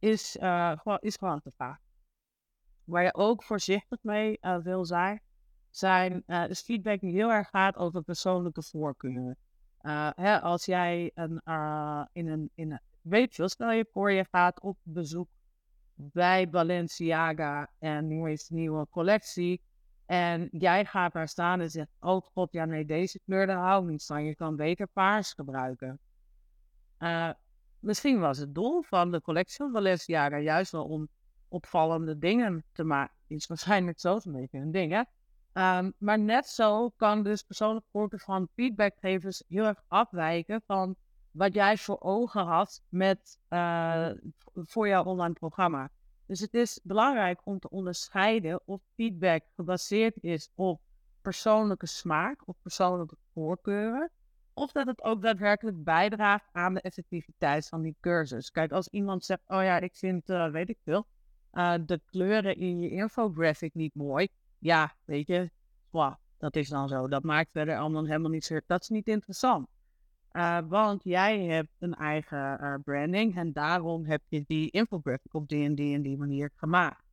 is, 0.00 0.36
uh, 0.36 0.78
gewoon, 0.78 0.98
is 1.00 1.16
gewoon 1.16 1.40
te 1.40 1.50
vaak. 1.56 1.80
Waar 2.84 3.02
je 3.02 3.14
ook 3.14 3.42
voorzichtig 3.42 3.98
mee 4.02 4.38
wil 4.62 4.84
zijn, 4.84 5.20
zijn 5.70 6.22
uh, 6.26 6.46
dus 6.46 6.60
feedback 6.60 7.00
die 7.00 7.12
heel 7.12 7.32
erg 7.32 7.48
gaat 7.48 7.76
over 7.76 8.02
persoonlijke 8.02 8.62
voorkeuren. 8.62 9.36
Hè, 10.14 10.40
als 10.40 10.64
jij 10.64 11.10
een, 11.14 11.40
in 12.12 12.28
een, 12.28 12.50
in 12.54 12.72
een, 12.72 12.80
weet 13.00 13.36
je, 13.36 13.48
stel 13.48 13.70
je 13.70 13.86
voor 13.92 14.12
je 14.12 14.26
gaat 14.30 14.60
op 14.60 14.78
bezoek 14.82 15.28
bij 15.94 16.48
Balenciaga 16.48 17.70
en 17.78 18.06
nu 18.06 18.30
is 18.30 18.48
nieuwe 18.48 18.86
collectie. 18.90 19.62
En 20.06 20.48
jij 20.50 20.84
gaat 20.84 21.12
daar 21.12 21.28
staan 21.28 21.60
en 21.60 21.70
zegt, 21.70 21.90
oh 22.00 22.26
god, 22.32 22.52
ja 22.52 22.64
nee, 22.64 22.84
deze 22.84 23.20
kleur 23.24 23.46
daar 23.46 23.58
hou 23.58 23.84
ik 23.84 23.90
niet 23.90 24.04
van. 24.04 24.24
Je 24.24 24.34
kan 24.34 24.56
beter 24.56 24.86
paars 24.86 25.32
gebruiken. 25.32 25.98
Misschien 27.80 28.20
was 28.20 28.38
het 28.38 28.54
doel 28.54 28.82
van 28.82 29.10
de 29.10 29.20
collectie 29.20 29.56
van 29.56 29.72
Balenciaga 29.72 30.38
juist 30.38 30.72
wel 30.72 30.84
om 30.84 31.08
opvallende 31.48 32.18
dingen 32.18 32.64
te 32.72 32.84
maken. 32.84 33.14
Is 33.26 33.46
waarschijnlijk 33.46 34.00
zo 34.00 34.20
een 34.24 34.32
beetje 34.32 34.58
een 34.58 34.70
ding, 34.70 34.92
hè? 34.92 35.02
Um, 35.52 35.92
maar 35.98 36.18
net 36.18 36.46
zo 36.46 36.90
kan 36.90 37.22
dus 37.22 37.42
persoonlijk 37.42 37.86
voorkeur 37.90 38.20
van 38.20 38.48
feedbackgevers 38.54 39.42
heel 39.48 39.64
erg 39.64 39.82
afwijken 39.88 40.62
van 40.66 40.96
wat 41.30 41.54
jij 41.54 41.76
voor 41.76 42.00
ogen 42.00 42.44
had 42.44 42.82
met, 42.88 43.38
uh, 43.48 44.10
voor 44.54 44.88
jouw 44.88 45.04
online 45.04 45.32
programma. 45.32 45.90
Dus 46.26 46.40
het 46.40 46.54
is 46.54 46.80
belangrijk 46.82 47.40
om 47.44 47.58
te 47.58 47.70
onderscheiden 47.70 48.60
of 48.64 48.80
feedback 48.94 49.42
gebaseerd 49.56 50.16
is 50.20 50.48
op 50.54 50.80
persoonlijke 51.20 51.86
smaak 51.86 52.48
of 52.48 52.56
persoonlijke 52.62 53.16
voorkeuren. 53.32 54.10
Of 54.60 54.72
dat 54.72 54.86
het 54.86 55.02
ook 55.02 55.22
daadwerkelijk 55.22 55.84
bijdraagt 55.84 56.48
aan 56.52 56.74
de 56.74 56.80
effectiviteit 56.80 57.68
van 57.68 57.82
die 57.82 57.96
cursus. 58.00 58.50
Kijk, 58.50 58.72
als 58.72 58.88
iemand 58.88 59.24
zegt, 59.24 59.42
oh 59.46 59.62
ja, 59.62 59.78
ik 59.78 59.96
vind, 59.96 60.30
uh, 60.30 60.50
weet 60.50 60.68
ik 60.68 60.78
veel, 60.84 61.06
uh, 61.52 61.74
de 61.86 62.00
kleuren 62.04 62.56
in 62.56 62.80
je 62.80 62.90
infographic 62.90 63.74
niet 63.74 63.94
mooi 63.94 64.28
ja, 64.60 64.94
weet 65.04 65.26
je, 65.26 65.50
wow, 65.90 66.14
dat 66.38 66.56
is 66.56 66.68
dan 66.68 66.88
zo. 66.88 67.08
Dat 67.08 67.22
maakt 67.22 67.50
verder 67.52 67.78
allemaal 67.78 68.04
helemaal 68.04 68.30
niet. 68.30 68.60
Dat 68.66 68.82
is 68.82 68.88
niet 68.88 69.08
interessant. 69.08 69.68
Uh, 70.32 70.58
want 70.68 71.04
jij 71.04 71.44
hebt 71.44 71.72
een 71.78 71.94
eigen 71.94 72.82
branding 72.84 73.36
en 73.36 73.52
daarom 73.52 74.04
heb 74.04 74.22
je 74.28 74.44
die 74.46 74.70
infographic 74.70 75.34
op 75.34 75.48
die 75.48 75.64
en 75.64 75.74
die 75.74 75.94
en 75.94 76.02
die 76.02 76.16
manier 76.16 76.50
gemaakt. 76.56 77.04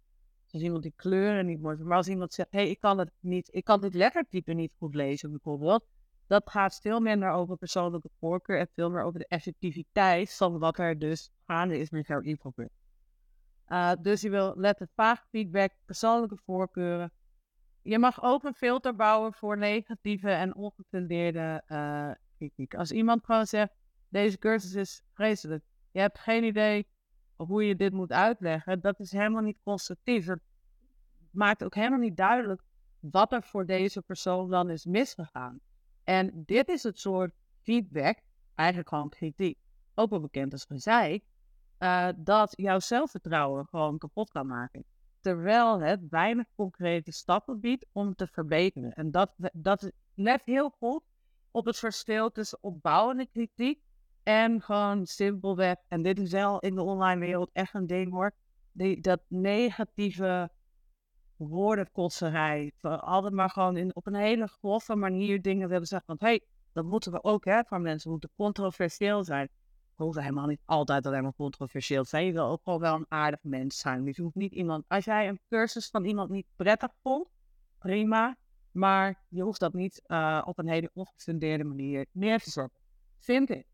Dus 0.43 0.53
als 0.53 0.61
iemand 0.61 0.83
die 0.83 0.93
kleuren 0.95 1.45
niet 1.45 1.61
mooi 1.61 1.77
maar 1.77 1.97
als 1.97 2.07
iemand 2.07 2.33
zegt, 2.33 2.51
hé, 2.51 2.59
hey, 2.59 2.69
ik 2.69 2.79
kan 2.79 2.97
het 2.97 3.11
niet, 3.19 3.49
ik 3.51 3.63
kan 3.63 3.81
dit 3.81 3.93
lettertype 3.93 4.53
niet 4.53 4.73
goed 4.77 4.95
lezen 4.95 5.29
bijvoorbeeld, 5.29 5.85
dat 6.27 6.49
gaat 6.49 6.79
veel 6.81 6.99
minder 6.99 7.29
over 7.29 7.57
persoonlijke 7.57 8.09
voorkeur 8.19 8.59
en 8.59 8.67
veel 8.73 8.89
meer 8.89 9.03
over 9.03 9.19
de 9.19 9.27
effectiviteit 9.27 10.35
van 10.35 10.59
wat 10.59 10.77
er 10.77 10.99
dus 10.99 11.31
gaande 11.45 11.79
is 11.79 11.89
met 11.89 12.07
jouw 12.07 12.21
infographic. 12.21 12.75
Uh, 13.67 13.91
dus 14.01 14.21
je 14.21 14.29
wil 14.29 14.53
letten 14.55 14.89
vaag 14.95 15.25
feedback, 15.29 15.71
persoonlijke 15.85 16.37
voorkeuren. 16.45 17.11
Je 17.81 17.99
mag 17.99 18.23
ook 18.23 18.43
een 18.43 18.53
filter 18.53 18.95
bouwen 18.95 19.33
voor 19.33 19.57
negatieve 19.57 20.29
en 20.29 20.55
ongefundeerde 20.55 21.63
uh, 21.67 22.11
kritiek. 22.37 22.75
Als 22.75 22.91
iemand 22.91 23.25
gewoon 23.25 23.45
zegt, 23.45 23.73
deze 24.09 24.37
cursus 24.37 24.73
is 24.73 25.03
vreselijk. 25.13 25.63
Je 25.91 25.99
hebt 25.99 26.19
geen 26.19 26.43
idee 26.43 26.87
hoe 27.35 27.65
je 27.65 27.75
dit 27.75 27.93
moet 27.93 28.11
uitleggen. 28.11 28.81
Dat 28.81 28.99
is 28.99 29.11
helemaal 29.11 29.41
niet 29.41 29.59
constructief. 29.63 30.25
Het 30.25 30.41
maakt 31.31 31.63
ook 31.63 31.75
helemaal 31.75 31.99
niet 31.99 32.17
duidelijk 32.17 32.61
wat 32.99 33.31
er 33.31 33.43
voor 33.43 33.65
deze 33.65 34.01
persoon 34.01 34.49
dan 34.49 34.69
is 34.69 34.85
misgegaan. 34.85 35.59
En 36.07 36.43
dit 36.45 36.69
is 36.69 36.83
het 36.83 36.99
soort 36.99 37.31
feedback, 37.61 38.19
eigenlijk 38.55 38.89
gewoon 38.89 39.09
kritiek, 39.09 39.57
ook 39.95 40.09
wel 40.09 40.19
bekend 40.19 40.53
als 40.53 40.65
gezeik, 40.65 41.23
uh, 41.79 42.09
dat 42.17 42.53
jouw 42.55 42.79
zelfvertrouwen 42.79 43.67
gewoon 43.69 43.97
kapot 43.97 44.29
kan 44.29 44.47
maken. 44.47 44.83
Terwijl 45.21 45.79
het 45.79 46.09
weinig 46.09 46.45
concrete 46.55 47.11
stappen 47.11 47.59
biedt 47.59 47.85
om 47.91 48.15
te 48.15 48.27
verbeteren. 48.27 48.93
En 48.93 49.11
dat, 49.11 49.33
dat 49.53 49.91
let 50.13 50.45
heel 50.45 50.69
goed 50.69 51.03
op 51.51 51.65
het 51.65 51.77
verschil 51.77 52.31
tussen 52.31 52.57
opbouwende 52.61 53.27
kritiek 53.31 53.81
en 54.23 54.61
gewoon 54.61 55.05
simpelweg, 55.05 55.75
en 55.87 56.01
dit 56.01 56.19
is 56.19 56.31
wel 56.31 56.59
in 56.59 56.75
de 56.75 56.81
online 56.81 57.19
wereld 57.19 57.49
echt 57.53 57.73
een 57.73 57.87
ding 57.87 58.11
hoor, 58.11 58.31
die, 58.71 59.01
dat 59.01 59.21
negatieve 59.27 60.51
woordenkotserij. 61.37 62.71
Altijd 62.81 63.33
maar 63.33 63.49
gewoon 63.49 63.77
in, 63.77 63.95
op 63.95 64.07
een 64.07 64.15
hele 64.15 64.47
grove 64.47 64.95
manier 64.95 65.41
dingen 65.41 65.69
willen 65.69 65.87
zeggen. 65.87 66.07
Want 66.07 66.21
hé, 66.21 66.27
hey, 66.27 66.41
dat 66.73 66.85
moeten 66.85 67.11
we 67.11 67.23
ook 67.23 67.45
hè, 67.45 67.63
van 67.63 67.81
mensen 67.81 68.11
moeten 68.11 68.29
controversieel 68.35 69.23
zijn. 69.23 69.49
We 69.95 70.03
hoeven 70.03 70.21
helemaal 70.21 70.47
niet 70.47 70.61
altijd 70.65 71.05
alleen 71.05 71.23
maar 71.23 71.33
controversieel 71.33 72.03
te 72.03 72.09
zijn. 72.09 72.25
Je 72.25 72.31
wil 72.31 72.47
ook 72.47 72.61
gewoon 72.63 72.79
wel 72.79 72.95
een 72.95 73.05
aardig 73.07 73.39
mens 73.43 73.77
zijn. 73.77 74.03
Dus 74.03 74.15
je 74.15 74.21
hoeft 74.21 74.35
niet 74.35 74.53
iemand, 74.53 74.83
als 74.87 75.05
jij 75.05 75.27
een 75.27 75.39
cursus 75.49 75.89
van 75.89 76.05
iemand 76.05 76.29
niet 76.29 76.45
prettig 76.55 76.91
vond, 77.01 77.27
prima. 77.77 78.37
Maar 78.71 79.23
je 79.29 79.41
hoeft 79.41 79.59
dat 79.59 79.73
niet 79.73 80.01
uh, 80.07 80.41
op 80.45 80.57
een 80.57 80.67
hele 80.67 80.89
ongefundeerde 80.93 81.63
manier 81.63 82.05
neer 82.11 82.39
te 82.39 82.49
zetten. 82.49 82.79
Vind 83.17 83.49
ik. 83.49 83.65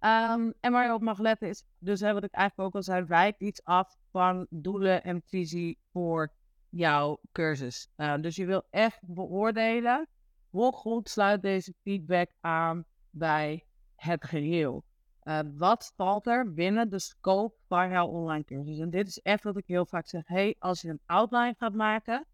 Um, 0.00 0.54
en 0.60 0.72
waar 0.72 0.86
je 0.86 0.94
op 0.94 1.02
mag 1.02 1.18
letten 1.18 1.48
is, 1.48 1.64
dus 1.78 2.00
hè, 2.00 2.12
wat 2.12 2.24
ik 2.24 2.32
eigenlijk 2.32 2.68
ook 2.68 2.74
al 2.74 2.82
zei, 2.82 3.04
wijkt 3.04 3.40
iets 3.40 3.64
af 3.64 3.96
van 4.10 4.46
doelen 4.50 5.02
en 5.02 5.22
visie 5.22 5.78
voor 5.92 6.32
jouw 6.68 7.20
cursus. 7.32 7.88
Uh, 7.96 8.16
dus 8.20 8.36
je 8.36 8.46
wil 8.46 8.62
echt 8.70 8.98
beoordelen 9.06 10.08
hoe 10.50 10.72
goed 10.72 11.08
sluit 11.08 11.42
deze 11.42 11.74
feedback 11.82 12.30
aan 12.40 12.84
bij 13.10 13.66
het 13.94 14.24
geheel. 14.24 14.84
Uh, 15.22 15.38
wat 15.56 15.92
valt 15.96 16.26
er 16.26 16.54
binnen 16.54 16.90
de 16.90 16.98
scope 16.98 17.56
van 17.68 17.90
jouw 17.90 18.06
online 18.06 18.44
cursus? 18.44 18.78
En 18.78 18.90
dit 18.90 19.06
is 19.06 19.20
echt 19.20 19.42
wat 19.42 19.56
ik 19.56 19.66
heel 19.66 19.86
vaak 19.86 20.06
zeg. 20.06 20.26
Hey, 20.26 20.56
als 20.58 20.80
je 20.80 20.88
een 20.88 21.00
outline 21.06 21.54
gaat 21.58 21.74
maken, 21.74 22.26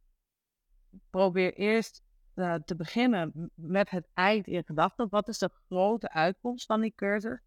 probeer 1.11 1.55
eerst 1.55 2.03
uh, 2.35 2.55
te 2.55 2.77
beginnen 2.77 3.51
met 3.55 3.91
het 3.91 4.09
eind 4.15 4.47
in 4.47 4.65
gedachten. 4.65 5.09
Wat 5.09 5.29
is 5.29 5.39
de 5.39 5.51
grote 5.69 6.11
uitkomst 6.11 6.67
van 6.67 6.81
die 6.81 6.93
cursus? 6.97 7.41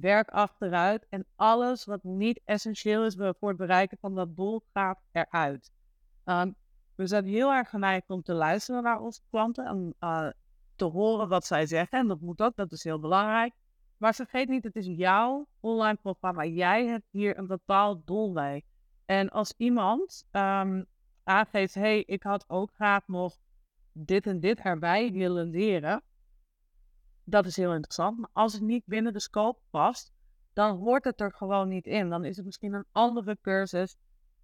Werk 0.00 0.28
achteruit 0.28 1.06
en 1.08 1.26
alles 1.36 1.84
wat 1.84 2.02
niet 2.02 2.40
essentieel 2.44 3.04
is 3.04 3.14
voor 3.16 3.48
het 3.48 3.56
bereiken 3.56 3.98
van 4.00 4.14
dat 4.14 4.36
doel 4.36 4.62
gaat 4.72 5.00
eruit. 5.12 5.72
Um, 6.24 6.54
we 6.94 7.06
zijn 7.06 7.24
heel 7.24 7.52
erg 7.52 7.68
geneigd 7.68 8.10
om 8.10 8.22
te 8.22 8.32
luisteren 8.32 8.82
naar 8.82 9.00
onze 9.00 9.20
klanten 9.30 9.66
en 9.66 9.94
uh, 10.00 10.28
te 10.74 10.84
horen 10.84 11.28
wat 11.28 11.46
zij 11.46 11.66
zeggen. 11.66 11.98
En 11.98 12.08
dat 12.08 12.20
moet 12.20 12.42
ook, 12.42 12.56
dat 12.56 12.72
is 12.72 12.84
heel 12.84 13.00
belangrijk. 13.00 13.54
Maar 13.96 14.14
vergeet 14.14 14.48
niet, 14.48 14.64
het 14.64 14.76
is 14.76 14.86
jouw 14.86 15.46
online 15.60 15.98
programma. 16.02 16.44
Jij 16.44 16.86
hebt 16.86 17.08
hier 17.10 17.38
een 17.38 17.46
bepaald 17.46 18.06
doel 18.06 18.32
bij. 18.32 18.64
En 19.04 19.30
als 19.30 19.54
iemand 19.56 20.26
um, 20.32 20.86
aangeeft, 21.24 21.74
hé, 21.74 21.80
hey, 21.80 22.02
ik 22.06 22.22
had 22.22 22.44
ook 22.48 22.70
graag 22.74 23.06
nog 23.06 23.36
dit 23.92 24.26
en 24.26 24.40
dit 24.40 24.60
erbij 24.60 25.12
willen 25.12 25.50
leren, 25.50 26.02
dat 27.28 27.46
is 27.46 27.56
heel 27.56 27.72
interessant. 27.72 28.18
Maar 28.18 28.30
als 28.32 28.52
het 28.52 28.62
niet 28.62 28.82
binnen 28.86 29.12
de 29.12 29.20
scope 29.20 29.60
past, 29.70 30.12
dan 30.52 30.76
hoort 30.76 31.04
het 31.04 31.20
er 31.20 31.32
gewoon 31.32 31.68
niet 31.68 31.86
in. 31.86 32.08
Dan 32.08 32.24
is 32.24 32.36
het 32.36 32.44
misschien 32.44 32.72
een 32.72 32.84
andere 32.92 33.38
cursus. 33.42 33.96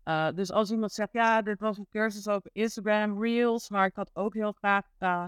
Uh, 0.04 0.30
dus 0.34 0.50
als 0.52 0.70
iemand 0.70 0.92
zegt, 0.92 1.12
ja, 1.12 1.42
dit 1.42 1.60
was 1.60 1.78
een 1.78 1.86
cursus 1.90 2.28
over 2.28 2.50
Instagram 2.52 3.22
Reels, 3.22 3.68
maar 3.68 3.86
ik 3.86 3.96
had 3.96 4.10
ook 4.14 4.34
heel 4.34 4.52
graag, 4.52 4.86
uh, 4.98 5.24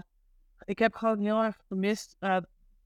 ik 0.65 0.79
heb 0.79 0.95
gewoon 0.95 1.19
heel 1.19 1.43
erg 1.43 1.61
gemist, 1.67 2.15
uh, 2.19 2.37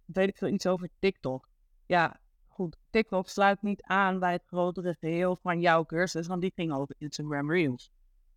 weet 0.06 0.28
ik 0.28 0.38
veel, 0.38 0.48
iets 0.48 0.68
over 0.68 0.90
TikTok. 1.00 1.50
Ja, 1.86 2.20
goed, 2.48 2.78
TikTok 2.90 3.28
sluit 3.28 3.62
niet 3.62 3.84
aan 3.84 4.20
bij 4.20 4.32
het 4.32 4.44
grotere 4.46 4.96
geheel 5.00 5.38
van 5.42 5.60
jouw 5.60 5.86
cursus, 5.86 6.28
want 6.28 6.42
die 6.42 6.52
ging 6.56 6.74
over 6.74 6.96
Instagram 6.98 7.52
Reels. 7.52 7.92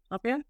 Snap 0.07 0.25
je? 0.25 0.45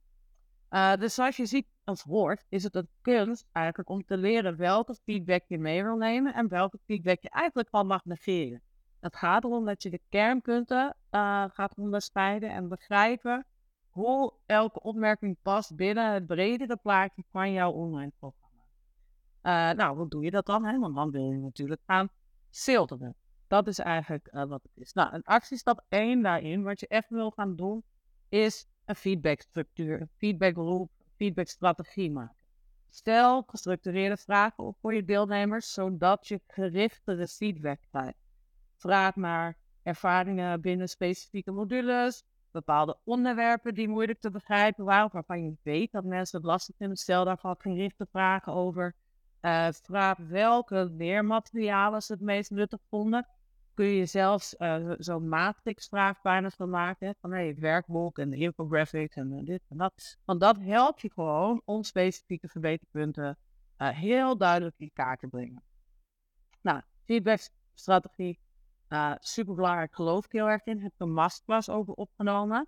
Uh, 0.73 0.97
dus 0.97 1.15
zoals 1.15 1.37
je 1.37 1.47
ziet 1.47 1.67
of 1.85 2.03
hoort, 2.03 2.45
is 2.49 2.63
het 2.63 2.75
een 2.75 2.89
kunst 3.01 3.47
eigenlijk 3.53 3.89
om 3.89 4.05
te 4.05 4.17
leren 4.17 4.57
welke 4.57 4.95
feedback 4.95 5.43
je 5.47 5.59
mee 5.59 5.83
wil 5.83 5.97
nemen 5.97 6.35
en 6.35 6.49
welke 6.49 6.79
feedback 6.85 7.23
je 7.23 7.31
eigenlijk 7.31 7.69
al 7.71 7.85
mag 7.85 8.05
negeren. 8.05 8.63
Het 9.01 9.17
gaat 9.17 9.45
erom 9.45 9.65
dat 9.65 9.83
je 9.83 9.91
de 9.91 10.01
kernpunten 10.09 10.97
uh, 11.11 11.45
gaat 11.49 11.75
onderscheiden 11.77 12.51
en 12.51 12.69
begrijpen 12.69 13.47
hoe 13.89 14.33
elke 14.47 14.81
opmerking 14.81 15.37
past 15.43 15.77
binnen 15.77 16.13
het 16.13 16.27
bredere 16.27 16.77
plaatje 16.77 17.25
van 17.31 17.53
jouw 17.53 17.71
online 17.71 18.13
programma. 18.19 18.63
Uh, 19.43 19.77
nou, 19.77 19.97
hoe 19.97 20.09
doe 20.09 20.25
je 20.25 20.31
dat 20.31 20.47
dan? 20.47 20.65
Hè? 20.65 20.79
Want 20.79 20.95
dan 20.95 21.11
wil 21.11 21.31
je 21.31 21.39
natuurlijk 21.39 21.81
gaan 21.87 22.09
filteren. 22.51 23.15
Dat 23.47 23.67
is 23.67 23.79
eigenlijk 23.79 24.29
wat 24.31 24.63
het 24.63 24.73
is. 24.75 24.93
Nou, 24.93 25.15
een 25.15 25.25
actiestap 25.25 25.85
1 25.89 26.23
daarin, 26.23 26.63
wat 26.63 26.81
je 26.81 26.89
echt 26.89 27.09
wil 27.09 27.31
gaan 27.31 27.57
doen, 27.57 27.85
is 28.29 28.67
een 28.85 28.95
feedbackstructuur, 28.95 30.01
een 30.01 30.11
feedbackloop, 30.17 30.91
feedbackstrategie 31.17 32.11
maken. 32.11 32.45
Stel 32.91 33.43
gestructureerde 33.47 34.17
vragen 34.17 34.65
op 34.65 34.77
voor 34.81 34.95
je 34.95 35.05
deelnemers, 35.05 35.73
zodat 35.73 36.29
je 36.29 36.41
gerichtere 36.47 37.27
feedback 37.27 37.81
krijgt. 37.91 38.19
Vraag 38.77 39.17
naar 39.17 39.57
ervaringen 39.83 40.61
binnen 40.61 40.89
specifieke 40.89 41.51
modules, 41.51 42.25
bepaalde 42.51 42.99
onderwerpen 43.05 43.75
die 43.75 43.89
moeilijk 43.89 44.21
te 44.21 44.31
begrijpen 44.31 44.85
waren, 44.85 45.11
waarvan 45.13 45.45
je 45.45 45.57
weet 45.63 45.93
dat 45.93 46.05
mensen 46.05 46.39
het 46.39 46.47
lastig 46.47 46.77
vinden. 46.77 46.97
Stel 46.97 47.25
daarvan 47.25 47.57
gerichte 47.59 48.07
vragen 48.11 48.53
over. 48.53 48.95
Uh, 49.41 49.69
vraag 49.71 50.19
welke 50.19 50.91
leermaterialen 50.97 52.03
ze 52.03 52.13
het 52.13 52.23
meest 52.23 52.51
nuttig 52.51 52.81
vonden 52.89 53.27
kun 53.75 53.87
je 53.87 54.07
zelfs 54.07 54.55
uh, 54.59 54.93
zo'n 54.99 55.29
matrixvraag 55.29 56.21
bijna 56.23 56.51
van 56.51 56.71
maken. 56.71 57.15
Van 57.21 57.33
hey, 57.33 57.57
werkboek 57.59 58.19
en 58.19 58.31
de 58.31 58.37
infographics 58.37 59.17
en 59.17 59.33
uh, 59.33 59.45
dit 59.45 59.63
en 59.69 59.77
dat. 59.77 60.17
Want 60.25 60.41
dat 60.41 60.59
helpt 60.59 61.01
je 61.01 61.11
gewoon 61.13 61.63
om 61.65 61.83
specifieke 61.83 62.49
verbeterpunten 62.49 63.39
uh, 63.79 63.89
heel 63.89 64.37
duidelijk 64.37 64.75
in 64.79 64.91
kaart 64.93 65.21
te 65.21 65.27
brengen. 65.27 65.63
Nou, 66.61 66.81
feedbackstrategie. 67.05 68.39
super 69.19 69.55
belangrijk, 69.55 69.95
geloof 69.95 70.25
ik 70.25 70.33
heel 70.33 70.49
erg 70.49 70.65
in. 70.65 70.81
Heb 70.81 70.93
een 70.97 71.13
masterclass 71.13 71.69
over 71.69 71.95
opgenomen. 71.95 72.67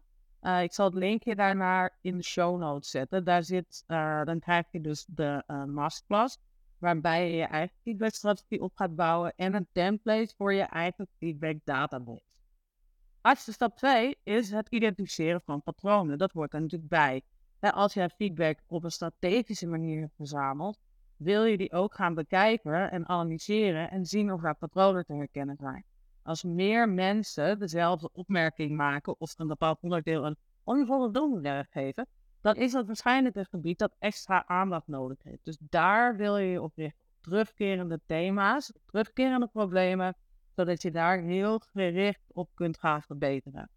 ik 0.63 0.73
zal 0.73 0.87
het 0.87 0.95
linkje 0.95 1.35
daarnaar 1.35 1.99
in 2.01 2.17
de 2.17 2.25
show 2.25 2.59
notes 2.59 2.91
zetten. 2.91 3.25
Daar 3.25 3.43
zit, 3.43 3.85
dan 4.25 4.39
krijg 4.39 4.67
je 4.71 4.81
dus 4.81 5.05
de 5.09 5.45
masterclass 5.67 6.39
waarbij 6.85 7.31
je 7.31 7.37
je 7.37 7.45
eigen 7.45 7.77
feedbackstrategie 7.83 8.61
op 8.61 8.73
gaat 8.75 8.95
bouwen 8.95 9.33
en 9.37 9.55
een 9.55 9.69
template 9.73 10.35
voor 10.37 10.53
je 10.53 10.63
eigen 10.63 11.09
feedback 11.19 11.57
database. 11.65 12.23
Laatste 13.23 13.53
stap 13.53 13.77
2 13.77 14.17
is 14.23 14.51
het 14.51 14.69
identificeren 14.69 15.43
van 15.45 15.63
patronen. 15.63 16.19
Dat 16.19 16.33
hoort 16.33 16.53
er 16.53 16.61
natuurlijk 16.61 16.91
bij. 16.91 17.23
als 17.61 17.95
je 17.95 18.11
feedback 18.17 18.59
op 18.67 18.85
een 18.85 18.91
strategische 18.91 19.67
manier 19.67 20.11
verzamelt, 20.17 20.79
wil 21.17 21.45
je 21.45 21.57
die 21.57 21.73
ook 21.73 21.95
gaan 21.95 22.15
bekijken 22.15 22.91
en 22.91 23.09
analyseren 23.09 23.91
en 23.91 24.07
zien 24.07 24.33
of 24.33 24.45
er 24.45 24.55
patronen 24.55 25.05
te 25.05 25.13
herkennen 25.13 25.57
zijn. 25.57 25.85
Als 26.23 26.43
meer 26.43 26.89
mensen 26.89 27.59
dezelfde 27.59 28.11
opmerking 28.13 28.77
maken 28.77 29.21
of 29.21 29.35
een 29.37 29.47
bepaald 29.47 29.79
onderdeel 29.81 30.27
een 30.27 30.37
onvoldoende 30.65 31.67
geven, 31.71 32.07
dan 32.45 32.57
is 32.57 32.73
dat 32.73 32.87
waarschijnlijk 32.87 33.37
een 33.37 33.47
gebied 33.47 33.79
dat 33.79 33.97
extra 33.99 34.47
aandacht 34.47 34.87
nodig 34.87 35.23
heeft. 35.23 35.45
Dus 35.45 35.57
daar 35.61 36.17
wil 36.17 36.37
je 36.37 36.63
op 36.63 36.73
richten. 36.77 37.03
Terugkerende 37.21 38.01
thema's, 38.07 38.73
terugkerende 38.87 39.47
problemen, 39.47 40.17
zodat 40.55 40.83
je 40.83 40.91
daar 40.91 41.21
heel 41.21 41.59
gericht 41.59 42.21
op 42.33 42.51
kunt 42.55 42.79
gaan 42.79 43.03
verbeteren. 43.03 43.71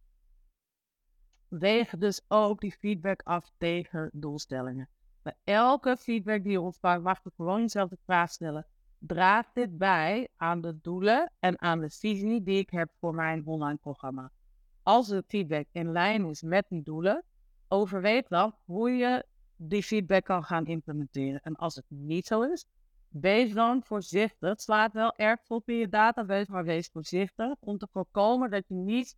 Weeg 1.47 1.89
dus 1.89 2.21
ook 2.27 2.59
die 2.59 2.71
feedback 2.79 3.21
af 3.23 3.51
tegen 3.57 4.09
doelstellingen. 4.13 4.89
Bij 5.21 5.35
elke 5.43 5.97
feedback 5.97 6.43
die 6.43 6.51
je 6.51 6.61
ontvangt, 6.61 7.03
mag 7.03 7.23
je 7.23 7.31
gewoon 7.35 7.61
jezelf 7.61 7.89
de 7.89 7.97
vraag 8.05 8.29
stellen: 8.29 8.67
draagt 8.97 9.49
dit 9.53 9.77
bij 9.77 10.27
aan 10.37 10.61
de 10.61 10.79
doelen 10.81 11.31
en 11.39 11.61
aan 11.61 11.79
de 11.79 11.89
visie 11.89 12.43
die 12.43 12.59
ik 12.59 12.69
heb 12.69 12.89
voor 12.99 13.15
mijn 13.15 13.45
online 13.45 13.77
programma. 13.77 14.31
Als 14.83 15.07
de 15.07 15.23
feedback 15.27 15.65
in 15.71 15.91
lijn 15.91 16.25
is 16.25 16.41
met 16.41 16.65
die 16.69 16.83
doelen, 16.83 17.23
overweeg 17.67 18.27
dan 18.27 18.55
hoe 18.65 18.91
je 18.91 19.25
die 19.55 19.83
feedback 19.83 20.23
kan 20.23 20.43
gaan 20.43 20.65
implementeren. 20.65 21.41
En 21.41 21.55
als 21.55 21.75
het 21.75 21.85
niet 21.87 22.27
zo 22.27 22.41
is, 22.41 22.65
wees 23.07 23.53
dan 23.53 23.83
voorzichtig. 23.83 24.49
Het 24.49 24.61
slaat 24.61 24.93
wel 24.93 25.15
erg 25.15 25.39
op 25.47 25.69
in 25.69 25.75
je 25.75 25.89
database, 25.89 26.51
maar 26.51 26.63
wees 26.63 26.87
voorzichtig 26.87 27.55
om 27.59 27.77
te 27.77 27.87
voorkomen 27.91 28.49
dat 28.49 28.63
je 28.67 28.75
niet 28.75 29.15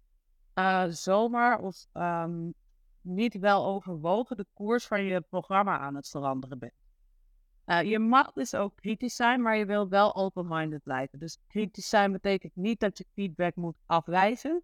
uh, 0.56 0.86
zomaar 0.88 1.60
of 1.60 1.86
um, 1.94 2.54
niet 3.02 3.40
wel 3.40 3.66
overwogen 3.66 4.38
de 4.38 4.46
koers 4.54 4.88
van 4.88 5.04
je 5.04 5.22
programma 5.22 5.80
aan 5.80 5.96
het 5.96 6.10
veranderen 6.10 6.60
bent. 6.60 6.74
Uh, 7.66 7.84
je 7.84 8.00
mag 8.00 8.32
dus 8.32 8.56
ook 8.56 8.76
kritisch 8.76 9.16
zijn, 9.16 9.42
maar 9.42 9.58
je 9.58 9.66
wil 9.66 9.90
wel 9.90 10.16
open-minded 10.16 10.84
blijven. 10.84 11.20
Dus 11.20 11.38
kritisch 11.48 11.90
zijn 11.90 12.12
betekent 12.12 12.56
niet 12.56 12.80
dat 12.80 12.98
je 12.98 13.06
feedback 13.14 13.56
moet 13.56 13.78
afwijzen. 13.86 14.64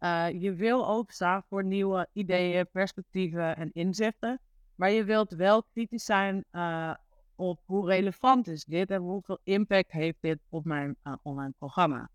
Uh, 0.00 0.30
je 0.30 0.54
wil 0.54 0.88
openstaan 0.88 1.42
voor 1.48 1.64
nieuwe 1.64 2.08
ideeën, 2.12 2.70
perspectieven 2.70 3.56
en 3.56 3.70
inzichten. 3.72 4.40
Maar 4.74 4.90
je 4.90 5.04
wilt 5.04 5.32
wel 5.32 5.62
kritisch 5.62 6.04
zijn 6.04 6.44
uh, 6.52 6.94
op 7.34 7.60
hoe 7.64 7.86
relevant 7.86 8.46
is 8.46 8.64
dit 8.64 8.90
en 8.90 9.00
hoeveel 9.00 9.38
impact 9.42 9.92
heeft 9.92 10.16
dit 10.20 10.38
op 10.48 10.64
mijn 10.64 10.96
online 11.22 11.54
programma. 11.58 12.10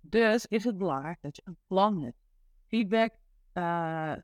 Dus 0.00 0.46
is 0.46 0.64
het 0.64 0.78
belangrijk 0.78 1.18
dat 1.20 1.36
je 1.36 1.42
een 1.44 1.58
plan 1.66 2.02
hebt. 2.02 2.16
Feedback 2.66 3.12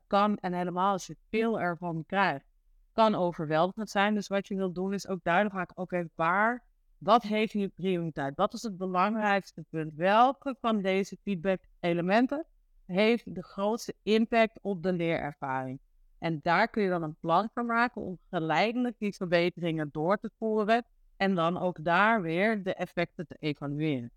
kan, 0.07 0.37
en 0.37 0.53
helemaal 0.53 0.91
als 0.91 1.07
je 1.07 1.17
veel 1.29 1.59
ervan 1.59 2.03
krijgt, 2.05 2.45
kan 2.93 3.15
overweldigend 3.15 3.89
zijn. 3.89 4.13
Dus 4.13 4.27
wat 4.27 4.47
je 4.47 4.55
wilt 4.55 4.75
doen 4.75 4.93
is 4.93 5.07
ook 5.07 5.23
duidelijk 5.23 5.55
maken, 5.55 5.77
oké, 5.77 6.07
waar, 6.15 6.63
wat 7.05 7.23
heeft 7.23 7.53
nu 7.53 7.67
prioriteit? 7.67 8.35
Wat 8.35 8.53
is 8.53 8.61
het 8.61 8.77
belangrijkste 8.77 9.65
punt? 9.69 9.93
Welke 9.93 10.55
van 10.61 10.81
deze 10.81 11.17
feedback 11.23 11.59
elementen 11.79 12.45
heeft 12.85 13.35
de 13.35 13.43
grootste 13.43 13.95
impact 14.03 14.59
op 14.61 14.83
de 14.83 14.93
leerervaring? 14.93 15.79
En 16.17 16.39
daar 16.41 16.67
kun 16.67 16.83
je 16.83 16.89
dan 16.89 17.03
een 17.03 17.17
plan 17.19 17.49
voor 17.53 17.65
maken 17.65 18.01
om 18.01 18.19
geleidelijk 18.29 18.95
die 18.99 19.15
verbeteringen 19.15 19.89
door 19.91 20.17
te 20.17 20.31
voeren 20.37 20.85
en 21.17 21.35
dan 21.35 21.57
ook 21.57 21.83
daar 21.83 22.21
weer 22.21 22.63
de 22.63 22.73
effecten 22.73 23.27
te 23.27 23.35
evalueren. 23.39 24.11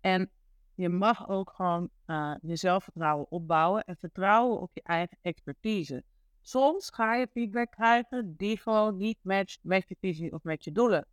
En 0.00 0.30
je 0.74 0.88
mag 0.88 1.28
ook 1.28 1.50
gewoon 1.50 1.90
uh, 2.06 2.34
je 2.42 2.56
zelfvertrouwen 2.56 3.30
opbouwen 3.30 3.84
en 3.84 3.96
vertrouwen 3.96 4.60
op 4.60 4.70
je 4.74 4.82
eigen 4.82 5.18
expertise. 5.22 6.04
Soms 6.40 6.90
ga 6.90 7.14
je 7.14 7.28
feedback 7.32 7.70
krijgen 7.70 8.34
die 8.36 8.58
gewoon 8.58 8.96
niet 8.96 9.18
matcht 9.22 9.58
met 9.62 9.88
je 9.88 9.96
visie 10.00 10.32
of 10.32 10.42
met 10.42 10.64
je 10.64 10.72
doelen. 10.72 11.06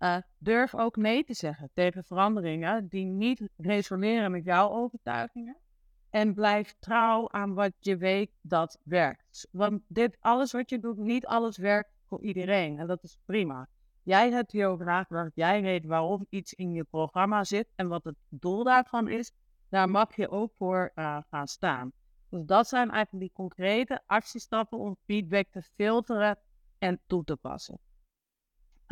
Uh, 0.00 0.16
durf 0.38 0.74
ook 0.74 0.96
nee 0.96 1.24
te 1.24 1.34
zeggen 1.34 1.70
tegen 1.74 2.04
veranderingen 2.04 2.88
die 2.88 3.04
niet 3.04 3.48
resoneren 3.56 4.30
met 4.30 4.44
jouw 4.44 4.70
overtuigingen. 4.70 5.56
En 6.10 6.34
blijf 6.34 6.74
trouw 6.78 7.28
aan 7.30 7.54
wat 7.54 7.72
je 7.78 7.96
weet 7.96 8.30
dat 8.40 8.78
werkt. 8.82 9.48
Want 9.50 9.82
dit, 9.86 10.16
alles 10.20 10.52
wat 10.52 10.70
je 10.70 10.78
doet, 10.78 10.96
niet 10.96 11.26
alles 11.26 11.56
werkt 11.56 11.90
voor 12.06 12.22
iedereen. 12.22 12.78
En 12.78 12.86
dat 12.86 13.02
is 13.02 13.18
prima. 13.24 13.68
Jij 14.02 14.30
hebt 14.30 14.52
hierover 14.52 14.86
nagedacht. 14.86 15.30
Jij 15.34 15.62
weet 15.62 15.84
waarom 15.84 16.26
iets 16.28 16.54
in 16.54 16.72
je 16.72 16.84
programma 16.84 17.44
zit 17.44 17.68
en 17.74 17.88
wat 17.88 18.04
het 18.04 18.16
doel 18.28 18.64
daarvan 18.64 19.08
is. 19.08 19.32
Daar 19.68 19.90
mag 19.90 20.16
je 20.16 20.30
ook 20.30 20.52
voor 20.56 20.92
uh, 20.94 21.18
gaan 21.30 21.46
staan. 21.46 21.92
Dus 22.28 22.44
dat 22.44 22.68
zijn 22.68 22.90
eigenlijk 22.90 23.24
die 23.24 23.34
concrete 23.34 24.02
actiestappen 24.06 24.78
om 24.78 24.96
feedback 25.06 25.46
te 25.50 25.62
filteren 25.62 26.38
en 26.78 27.00
toe 27.06 27.24
te 27.24 27.36
passen. 27.36 27.78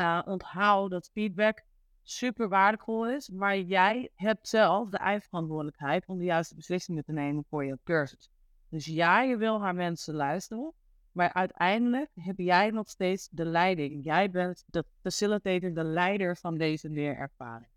Uh, 0.00 0.22
onthoud 0.24 0.90
dat 0.90 1.10
feedback 1.12 1.62
super 2.02 2.48
waardevol 2.48 3.08
is, 3.08 3.28
maar 3.28 3.58
jij 3.58 4.10
hebt 4.14 4.48
zelf 4.48 4.90
de 4.90 4.96
eigen 4.96 5.28
verantwoordelijkheid 5.28 6.06
om 6.06 6.18
de 6.18 6.24
juiste 6.24 6.54
beslissingen 6.54 7.04
te 7.04 7.12
nemen 7.12 7.44
voor 7.48 7.64
je 7.64 7.78
cursus. 7.84 8.30
Dus 8.68 8.86
ja, 8.86 9.22
je 9.22 9.36
wil 9.36 9.58
naar 9.58 9.74
mensen 9.74 10.14
luisteren, 10.14 10.72
maar 11.12 11.32
uiteindelijk 11.32 12.10
heb 12.14 12.38
jij 12.38 12.70
nog 12.70 12.88
steeds 12.88 13.28
de 13.28 13.44
leiding. 13.44 14.04
Jij 14.04 14.30
bent 14.30 14.64
de 14.66 14.84
facilitator, 15.02 15.74
de 15.74 15.84
leider 15.84 16.36
van 16.36 16.58
deze 16.58 16.88
leerervaring. 16.88 17.70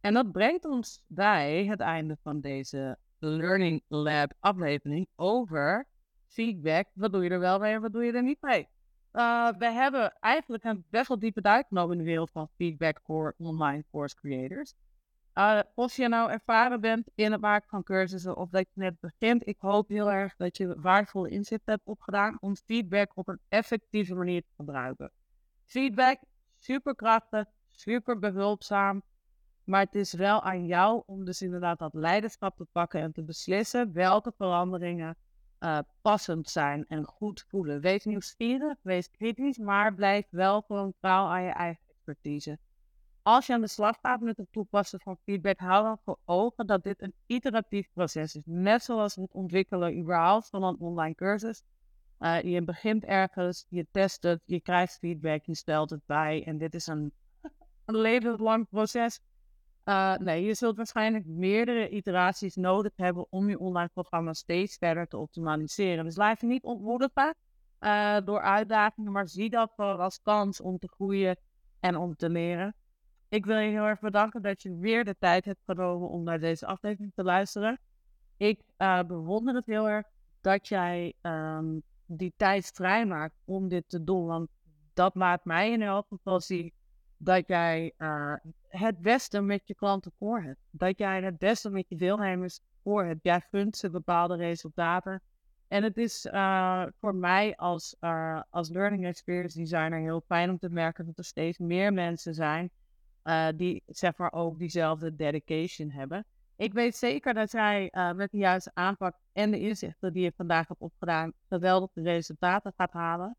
En 0.00 0.14
dat 0.14 0.32
brengt 0.32 0.64
ons 0.64 1.02
bij 1.06 1.66
het 1.66 1.80
einde 1.80 2.16
van 2.22 2.40
deze 2.40 2.98
Learning 3.18 3.82
Lab 3.88 4.32
aflevering 4.40 5.08
over 5.16 5.88
feedback. 6.26 6.86
Wat 6.94 7.12
doe 7.12 7.24
je 7.24 7.30
er 7.30 7.40
wel 7.40 7.58
mee 7.58 7.74
en 7.74 7.80
wat 7.80 7.92
doe 7.92 8.04
je 8.04 8.12
er 8.12 8.22
niet 8.22 8.42
mee? 8.42 8.68
Uh, 9.18 9.48
we 9.58 9.66
hebben 9.66 10.16
eigenlijk 10.20 10.64
een 10.64 10.84
best 10.90 11.08
wel 11.08 11.18
diepe 11.18 11.40
duik 11.40 11.66
genomen 11.66 11.92
in 11.92 11.98
de 11.98 12.04
wereld 12.04 12.30
van 12.30 12.48
feedback 12.56 13.00
voor 13.02 13.34
online 13.38 13.84
course 13.90 14.16
creators. 14.16 14.74
Uh, 15.34 15.60
als 15.74 15.96
je 15.96 16.08
nou 16.08 16.30
ervaren 16.30 16.80
bent 16.80 17.08
in 17.14 17.32
het 17.32 17.40
maken 17.40 17.68
van 17.68 17.82
cursussen 17.82 18.36
of 18.36 18.50
dat 18.50 18.66
je 18.74 18.80
net 18.80 19.00
begint, 19.00 19.46
ik 19.46 19.56
hoop 19.58 19.88
heel 19.88 20.10
erg 20.10 20.36
dat 20.36 20.56
je 20.56 20.80
waardevolle 20.80 21.28
inzicht 21.28 21.66
hebt 21.66 21.80
opgedaan 21.84 22.36
om 22.40 22.56
feedback 22.56 23.10
op 23.14 23.28
een 23.28 23.40
effectieve 23.48 24.14
manier 24.14 24.42
te 24.42 24.52
gebruiken. 24.56 25.10
Feedback, 25.64 26.18
super 26.56 26.94
krachtig, 26.94 27.44
super 27.70 28.18
behulpzaam, 28.18 29.02
maar 29.64 29.80
het 29.80 29.94
is 29.94 30.12
wel 30.12 30.42
aan 30.42 30.66
jou 30.66 31.02
om 31.06 31.24
dus 31.24 31.42
inderdaad 31.42 31.78
dat 31.78 31.94
leiderschap 31.94 32.56
te 32.56 32.66
pakken 32.72 33.00
en 33.00 33.12
te 33.12 33.22
beslissen 33.22 33.92
welke 33.92 34.32
veranderingen 34.36 35.16
uh, 35.60 35.78
passend 36.02 36.50
zijn 36.50 36.84
en 36.88 37.04
goed 37.04 37.44
voelen. 37.48 37.80
Wees 37.80 38.04
nieuwsgierig, 38.04 38.76
wees 38.82 39.10
kritisch, 39.10 39.58
maar 39.58 39.94
blijf 39.94 40.26
wel 40.30 40.60
gewoon 40.60 40.94
trouw 41.00 41.26
aan 41.26 41.42
je 41.42 41.50
eigen 41.50 41.82
expertise. 41.88 42.58
Als 43.22 43.46
je 43.46 43.52
aan 43.52 43.60
de 43.60 43.68
slag 43.68 43.98
gaat 44.02 44.20
met 44.20 44.36
het 44.36 44.52
toepassen 44.52 45.00
van 45.00 45.18
feedback, 45.24 45.58
hou 45.58 45.84
dan 45.84 45.98
voor 46.04 46.18
ogen 46.24 46.66
dat 46.66 46.82
dit 46.82 47.02
een 47.02 47.14
iteratief 47.26 47.88
proces 47.92 48.34
is. 48.34 48.42
Net 48.44 48.82
zoals 48.82 49.14
het 49.14 49.32
ontwikkelen 49.32 49.98
überhaupt 49.98 50.48
van 50.48 50.62
een 50.62 50.78
online 50.78 51.14
cursus. 51.14 51.62
Uh, 52.20 52.42
je 52.42 52.62
begint 52.62 53.04
ergens, 53.04 53.66
je 53.68 53.86
test 53.90 54.22
het, 54.22 54.40
je 54.44 54.60
krijgt 54.60 54.98
feedback, 54.98 55.44
je 55.44 55.54
stelt 55.54 55.90
het 55.90 56.06
bij. 56.06 56.44
En 56.44 56.58
dit 56.58 56.74
is 56.74 56.86
een, 56.86 57.12
een 57.84 57.96
levenslang 57.96 58.68
proces. 58.68 59.20
Uh, 59.88 60.16
nee, 60.16 60.44
je 60.44 60.54
zult 60.54 60.76
waarschijnlijk 60.76 61.26
meerdere 61.26 61.88
iteraties 61.88 62.54
nodig 62.54 62.92
hebben 62.96 63.26
om 63.30 63.48
je 63.48 63.58
online 63.58 63.90
programma 63.92 64.32
steeds 64.32 64.76
verder 64.76 65.06
te 65.06 65.16
optimaliseren. 65.16 66.04
Dus 66.04 66.16
laat 66.16 66.40
je 66.40 66.46
niet 66.46 66.62
ontmoedigen 66.62 67.34
uh, 67.80 68.16
door 68.24 68.40
uitdagingen, 68.40 69.12
maar 69.12 69.28
zie 69.28 69.50
dat 69.50 69.72
gewoon 69.76 69.98
als 69.98 70.22
kans 70.22 70.60
om 70.60 70.78
te 70.78 70.88
groeien 70.88 71.36
en 71.80 71.96
om 71.96 72.16
te 72.16 72.30
leren. 72.30 72.74
Ik 73.28 73.46
wil 73.46 73.58
je 73.58 73.70
heel 73.70 73.84
erg 73.84 74.00
bedanken 74.00 74.42
dat 74.42 74.62
je 74.62 74.76
weer 74.76 75.04
de 75.04 75.16
tijd 75.18 75.44
hebt 75.44 75.62
genomen 75.64 76.08
om 76.08 76.22
naar 76.22 76.40
deze 76.40 76.66
aflevering 76.66 77.12
te 77.14 77.22
luisteren. 77.22 77.80
Ik 78.36 78.60
uh, 78.78 79.02
bewonder 79.02 79.54
het 79.54 79.66
heel 79.66 79.88
erg 79.88 80.06
dat 80.40 80.68
jij 80.68 81.14
um, 81.22 81.82
die 82.06 82.32
tijd 82.36 82.70
vrijmaakt 82.74 83.34
om 83.44 83.68
dit 83.68 83.88
te 83.88 84.04
doen. 84.04 84.26
Want 84.26 84.48
dat 84.94 85.14
maakt 85.14 85.44
mij 85.44 85.72
in 85.72 85.82
elk 85.82 86.06
geval 86.08 86.40
zien 86.40 86.72
dat 87.16 87.46
jij 87.46 87.94
het 88.68 88.98
beste 88.98 89.40
met 89.40 89.60
je 89.64 89.74
klanten 89.74 90.12
voor 90.18 90.42
hebt. 90.42 90.60
Dat 90.70 90.98
jij 90.98 91.22
het 91.22 91.38
beste 91.38 91.70
met 91.70 91.88
je 91.88 91.96
deelnemers 91.96 92.60
voor 92.82 93.04
hebt. 93.04 93.22
Jij 93.22 93.40
gunt 93.50 93.76
ze 93.76 93.90
bepaalde 93.90 94.36
resultaten. 94.36 95.22
En 95.68 95.82
het 95.82 95.96
is 95.96 96.24
uh, 96.24 96.84
voor 97.00 97.14
mij 97.14 97.56
als, 97.56 97.96
uh, 98.00 98.42
als 98.50 98.68
learning 98.68 99.06
experience 99.06 99.58
designer 99.58 100.00
heel 100.00 100.22
fijn 100.26 100.50
om 100.50 100.58
te 100.58 100.68
merken 100.68 101.06
dat 101.06 101.18
er 101.18 101.24
steeds 101.24 101.58
meer 101.58 101.92
mensen 101.92 102.34
zijn 102.34 102.70
die 103.56 103.82
zeg 103.86 104.16
maar 104.16 104.32
ook 104.32 104.58
diezelfde 104.58 105.14
dedication 105.14 105.90
hebben. 105.90 106.24
Ik 106.56 106.72
weet 106.72 106.96
zeker 106.96 107.34
dat 107.34 107.52
jij 107.52 107.92
met 108.16 108.30
de 108.30 108.36
juiste 108.38 108.70
aanpak 108.74 109.16
en 109.32 109.50
de 109.50 109.60
inzichten 109.60 110.12
die 110.12 110.22
je 110.22 110.32
vandaag 110.36 110.68
hebt 110.68 110.80
opgedaan, 110.80 111.32
geweldige 111.48 112.02
resultaten 112.02 112.72
gaat 112.76 112.92
halen. 112.92 113.36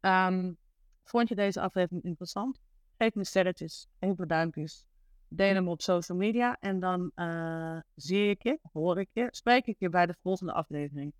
Um, 0.00 0.56
vond 1.04 1.28
je 1.28 1.34
deze 1.34 1.60
aflevering 1.60 2.04
interessant? 2.04 2.60
Geef 2.98 3.14
me 3.14 3.24
sterretjes, 3.24 3.86
paar 3.98 4.26
duimpjes. 4.26 4.84
Deel 5.28 5.54
hem 5.54 5.68
op 5.68 5.82
social 5.82 6.18
media. 6.18 6.56
En 6.60 6.80
dan 6.80 7.10
uh, 7.16 7.78
zie 7.94 8.28
ik 8.28 8.42
je, 8.42 8.58
hoor 8.72 8.98
ik 8.98 9.08
je, 9.12 9.28
spreek 9.30 9.66
ik 9.66 9.76
je 9.78 9.88
bij 9.88 10.06
de 10.06 10.14
volgende 10.22 10.52
aflevering 10.52 11.12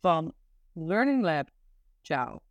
van 0.00 0.34
Learning 0.72 1.22
Lab. 1.22 1.48
Ciao. 2.00 2.45